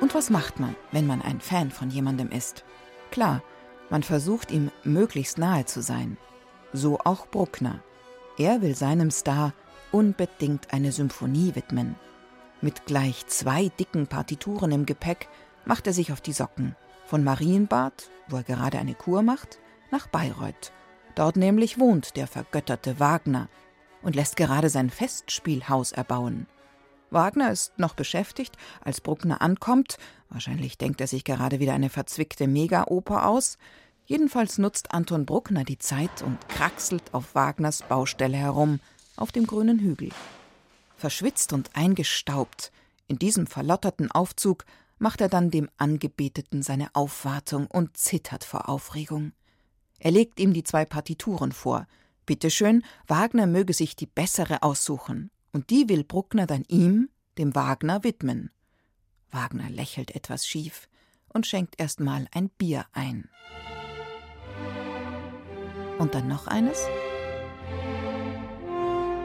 Und 0.00 0.14
was 0.14 0.30
macht 0.30 0.60
man, 0.60 0.76
wenn 0.92 1.06
man 1.06 1.22
ein 1.22 1.40
Fan 1.40 1.70
von 1.70 1.90
jemandem 1.90 2.30
ist? 2.30 2.64
Klar, 3.10 3.42
man 3.90 4.02
versucht 4.02 4.50
ihm 4.50 4.70
möglichst 4.84 5.38
nahe 5.38 5.64
zu 5.64 5.80
sein. 5.82 6.16
So 6.72 6.98
auch 7.04 7.26
Bruckner. 7.26 7.82
Er 8.38 8.60
will 8.62 8.76
seinem 8.76 9.10
Star 9.10 9.52
unbedingt 9.92 10.72
eine 10.72 10.92
Symphonie 10.92 11.54
widmen. 11.54 11.96
Mit 12.60 12.86
gleich 12.86 13.26
zwei 13.26 13.68
dicken 13.80 14.06
Partituren 14.06 14.72
im 14.72 14.86
Gepäck 14.86 15.28
macht 15.64 15.86
er 15.86 15.92
sich 15.92 16.12
auf 16.12 16.20
die 16.20 16.32
Socken 16.32 16.76
von 17.06 17.24
Marienbad, 17.24 18.10
wo 18.28 18.36
er 18.36 18.42
gerade 18.42 18.78
eine 18.78 18.94
Kur 18.94 19.22
macht, 19.22 19.58
nach 19.90 20.06
Bayreuth. 20.08 20.72
Dort 21.14 21.36
nämlich 21.36 21.78
wohnt 21.78 22.16
der 22.16 22.26
vergötterte 22.26 23.00
Wagner 23.00 23.48
und 24.02 24.16
lässt 24.16 24.36
gerade 24.36 24.68
sein 24.68 24.90
Festspielhaus 24.90 25.92
erbauen. 25.92 26.46
Wagner 27.10 27.50
ist 27.52 27.78
noch 27.78 27.94
beschäftigt, 27.94 28.56
als 28.82 29.00
Bruckner 29.00 29.40
ankommt. 29.40 29.98
Wahrscheinlich 30.28 30.76
denkt 30.76 31.00
er 31.00 31.06
sich 31.06 31.24
gerade 31.24 31.60
wieder 31.60 31.72
eine 31.72 31.88
verzwickte 31.88 32.48
Megaoper 32.48 33.26
aus. 33.26 33.58
Jedenfalls 34.06 34.58
nutzt 34.58 34.92
Anton 34.92 35.24
Bruckner 35.24 35.64
die 35.64 35.78
Zeit 35.78 36.22
und 36.22 36.48
kraxelt 36.48 37.02
auf 37.12 37.34
Wagners 37.34 37.82
Baustelle 37.82 38.36
herum, 38.36 38.80
auf 39.16 39.32
dem 39.32 39.46
grünen 39.46 39.78
Hügel. 39.78 40.10
Verschwitzt 40.96 41.52
und 41.52 41.70
eingestaubt, 41.74 42.72
in 43.08 43.18
diesem 43.18 43.46
verlotterten 43.46 44.10
Aufzug 44.10 44.64
macht 44.98 45.20
er 45.20 45.28
dann 45.28 45.50
dem 45.50 45.68
Angebeteten 45.76 46.62
seine 46.62 46.94
Aufwartung 46.94 47.66
und 47.66 47.96
zittert 47.96 48.44
vor 48.44 48.68
Aufregung. 48.68 49.32
Er 49.98 50.10
legt 50.10 50.40
ihm 50.40 50.52
die 50.52 50.64
zwei 50.64 50.84
Partituren 50.84 51.52
vor. 51.52 51.86
Bitteschön, 52.26 52.84
Wagner 53.06 53.46
möge 53.46 53.72
sich 53.72 53.96
die 53.96 54.06
bessere 54.06 54.62
aussuchen, 54.62 55.30
und 55.52 55.70
die 55.70 55.88
will 55.88 56.04
Bruckner 56.04 56.46
dann 56.46 56.64
ihm, 56.68 57.08
dem 57.38 57.54
Wagner, 57.54 58.02
widmen. 58.04 58.50
Wagner 59.30 59.70
lächelt 59.70 60.14
etwas 60.14 60.46
schief 60.46 60.88
und 61.28 61.46
schenkt 61.46 61.78
erst 61.78 62.00
mal 62.00 62.26
ein 62.32 62.48
Bier 62.50 62.86
ein. 62.92 63.28
Und 65.98 66.14
dann 66.14 66.28
noch 66.28 66.46
eines? 66.46 66.86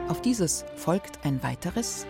Auf 0.08 0.20
dieses 0.22 0.64
folgt 0.76 1.24
ein 1.24 1.42
weiteres, 1.42 2.06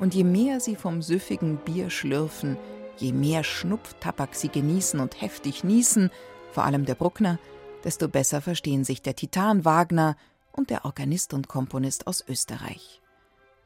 und 0.00 0.14
je 0.14 0.24
mehr 0.24 0.60
sie 0.60 0.76
vom 0.76 1.02
süffigen 1.02 1.58
Bier 1.58 1.90
schlürfen, 1.90 2.56
je 2.96 3.12
mehr 3.12 3.44
Schnupftabak 3.44 4.34
sie 4.34 4.48
genießen 4.48 5.00
und 5.00 5.20
heftig 5.20 5.64
niesen, 5.64 6.10
vor 6.52 6.64
allem 6.64 6.84
der 6.84 6.94
Bruckner, 6.94 7.38
desto 7.84 8.08
besser 8.08 8.40
verstehen 8.40 8.84
sich 8.84 9.02
der 9.02 9.16
Titan 9.16 9.64
Wagner 9.64 10.16
und 10.52 10.70
der 10.70 10.84
Organist 10.84 11.34
und 11.34 11.48
Komponist 11.48 12.06
aus 12.06 12.24
Österreich. 12.26 13.00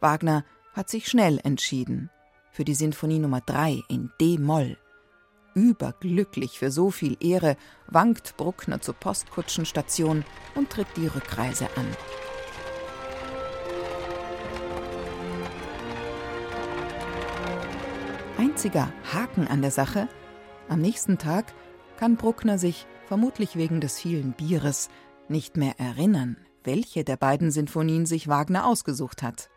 Wagner 0.01 0.45
hat 0.73 0.89
sich 0.91 1.09
schnell 1.09 1.41
entschieden 1.43 2.11
für 2.51 2.65
die 2.65 2.75
Sinfonie 2.75 3.19
Nummer 3.19 3.41
3 3.41 3.83
in 3.89 4.11
D-Moll. 4.21 4.77
Überglücklich 5.55 6.59
für 6.59 6.71
so 6.71 6.91
viel 6.91 7.17
Ehre 7.21 7.57
wankt 7.87 8.37
Bruckner 8.37 8.81
zur 8.81 8.95
Postkutschenstation 8.95 10.25
und 10.55 10.71
tritt 10.71 10.89
die 10.97 11.07
Rückreise 11.07 11.69
an. 11.77 11.87
Einziger 18.63 18.93
Haken 19.13 19.49
an 19.49 19.61
der 19.61 19.73
Sache: 19.73 20.09
Am 20.69 20.81
nächsten 20.81 21.19
Tag 21.19 21.53
kann 21.97 22.15
Bruckner 22.15 22.59
sich, 22.59 22.87
vermutlich 23.09 23.57
wegen 23.57 23.81
des 23.81 23.99
vielen 23.99 24.35
Bieres, 24.35 24.89
nicht 25.27 25.57
mehr 25.57 25.81
erinnern, 25.81 26.37
welche 26.63 27.03
der 27.03 27.17
beiden 27.17 27.51
Sinfonien 27.51 28.07
sich 28.07 28.29
Wagner 28.29 28.65
ausgesucht 28.65 29.25
hat. 29.25 29.51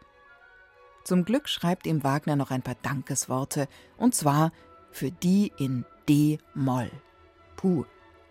Zum 1.04 1.24
Glück 1.24 1.50
schreibt 1.50 1.86
ihm 1.86 2.04
Wagner 2.04 2.36
noch 2.36 2.50
ein 2.50 2.64
paar 2.64 2.78
Dankesworte, 2.82 3.68
und 3.96 4.16
zwar 4.16 4.52
für 4.90 5.12
die 5.12 5.52
in 5.60 5.86
D-Moll. 6.10 6.90
Puh, 7.58 7.86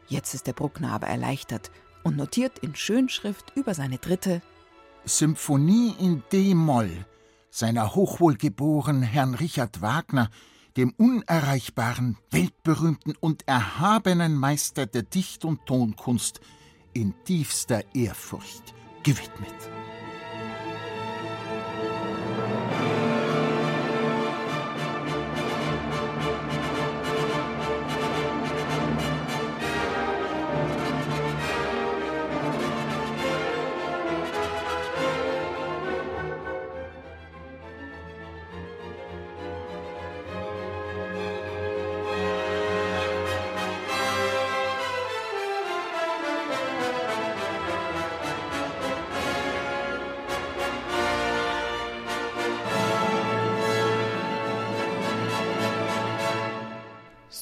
jetzt 0.09 0.35
ist 0.35 0.49
der 0.49 0.55
Bruckner 0.55 0.91
aber 0.91 1.07
erleichtert 1.07 1.71
und 2.03 2.17
notiert 2.17 2.59
in 2.59 2.75
Schönschrift 2.75 3.53
über 3.55 3.75
seine 3.75 3.99
dritte 3.99 4.43
Symphonie 5.05 5.95
in 6.01 6.25
D-Moll 6.33 7.07
seiner 7.49 7.95
hochwohlgeboren 7.95 9.03
Herrn 9.03 9.35
Richard 9.35 9.81
Wagner, 9.81 10.31
dem 10.77 10.93
unerreichbaren, 10.97 12.17
weltberühmten 12.31 13.15
und 13.21 13.47
erhabenen 13.47 14.35
Meister 14.35 14.87
der 14.87 15.03
Dicht- 15.03 15.45
und 15.45 15.65
Tonkunst, 15.67 16.41
in 16.93 17.15
tiefster 17.25 17.83
Ehrfurcht 17.95 18.75
gewidmet. 19.03 19.55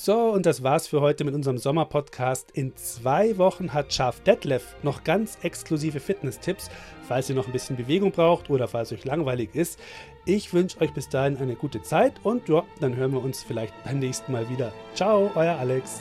So, 0.05 0.31
und 0.31 0.47
das 0.47 0.65
war's 0.65 0.89
für 0.89 1.01
heute 1.01 1.23
mit 1.23 1.33
unserem 1.33 1.59
Sommerpodcast. 1.59 2.51
In 2.55 2.75
zwei 2.75 3.39
Wochen 3.39 3.73
hat 3.73 3.93
Schaf 3.93 4.19
Detlef 4.19 4.75
noch 4.83 5.05
ganz 5.05 5.39
exklusive 5.45 6.01
Fitness-Tipps, 6.01 6.71
falls 7.07 7.29
ihr 7.29 7.37
noch 7.37 7.47
ein 7.47 7.53
bisschen 7.53 7.77
Bewegung 7.77 8.11
braucht 8.11 8.51
oder 8.51 8.67
falls 8.67 8.91
euch 8.91 9.05
langweilig 9.05 9.55
ist. 9.55 9.79
Ich 10.27 10.53
wünsche 10.53 10.81
euch 10.81 10.93
bis 10.93 11.09
dahin 11.09 11.37
eine 11.37 11.55
gute 11.55 11.83
Zeit 11.83 12.15
und 12.25 12.49
ja, 12.49 12.65
dann 12.81 12.97
hören 12.97 13.13
wir 13.13 13.23
uns 13.23 13.45
vielleicht 13.45 13.75
beim 13.85 14.01
nächsten 14.01 14.33
Mal 14.33 14.51
wieder. 14.51 14.73
Ciao, 14.97 15.31
euer 15.37 15.55
Alex. 15.55 16.01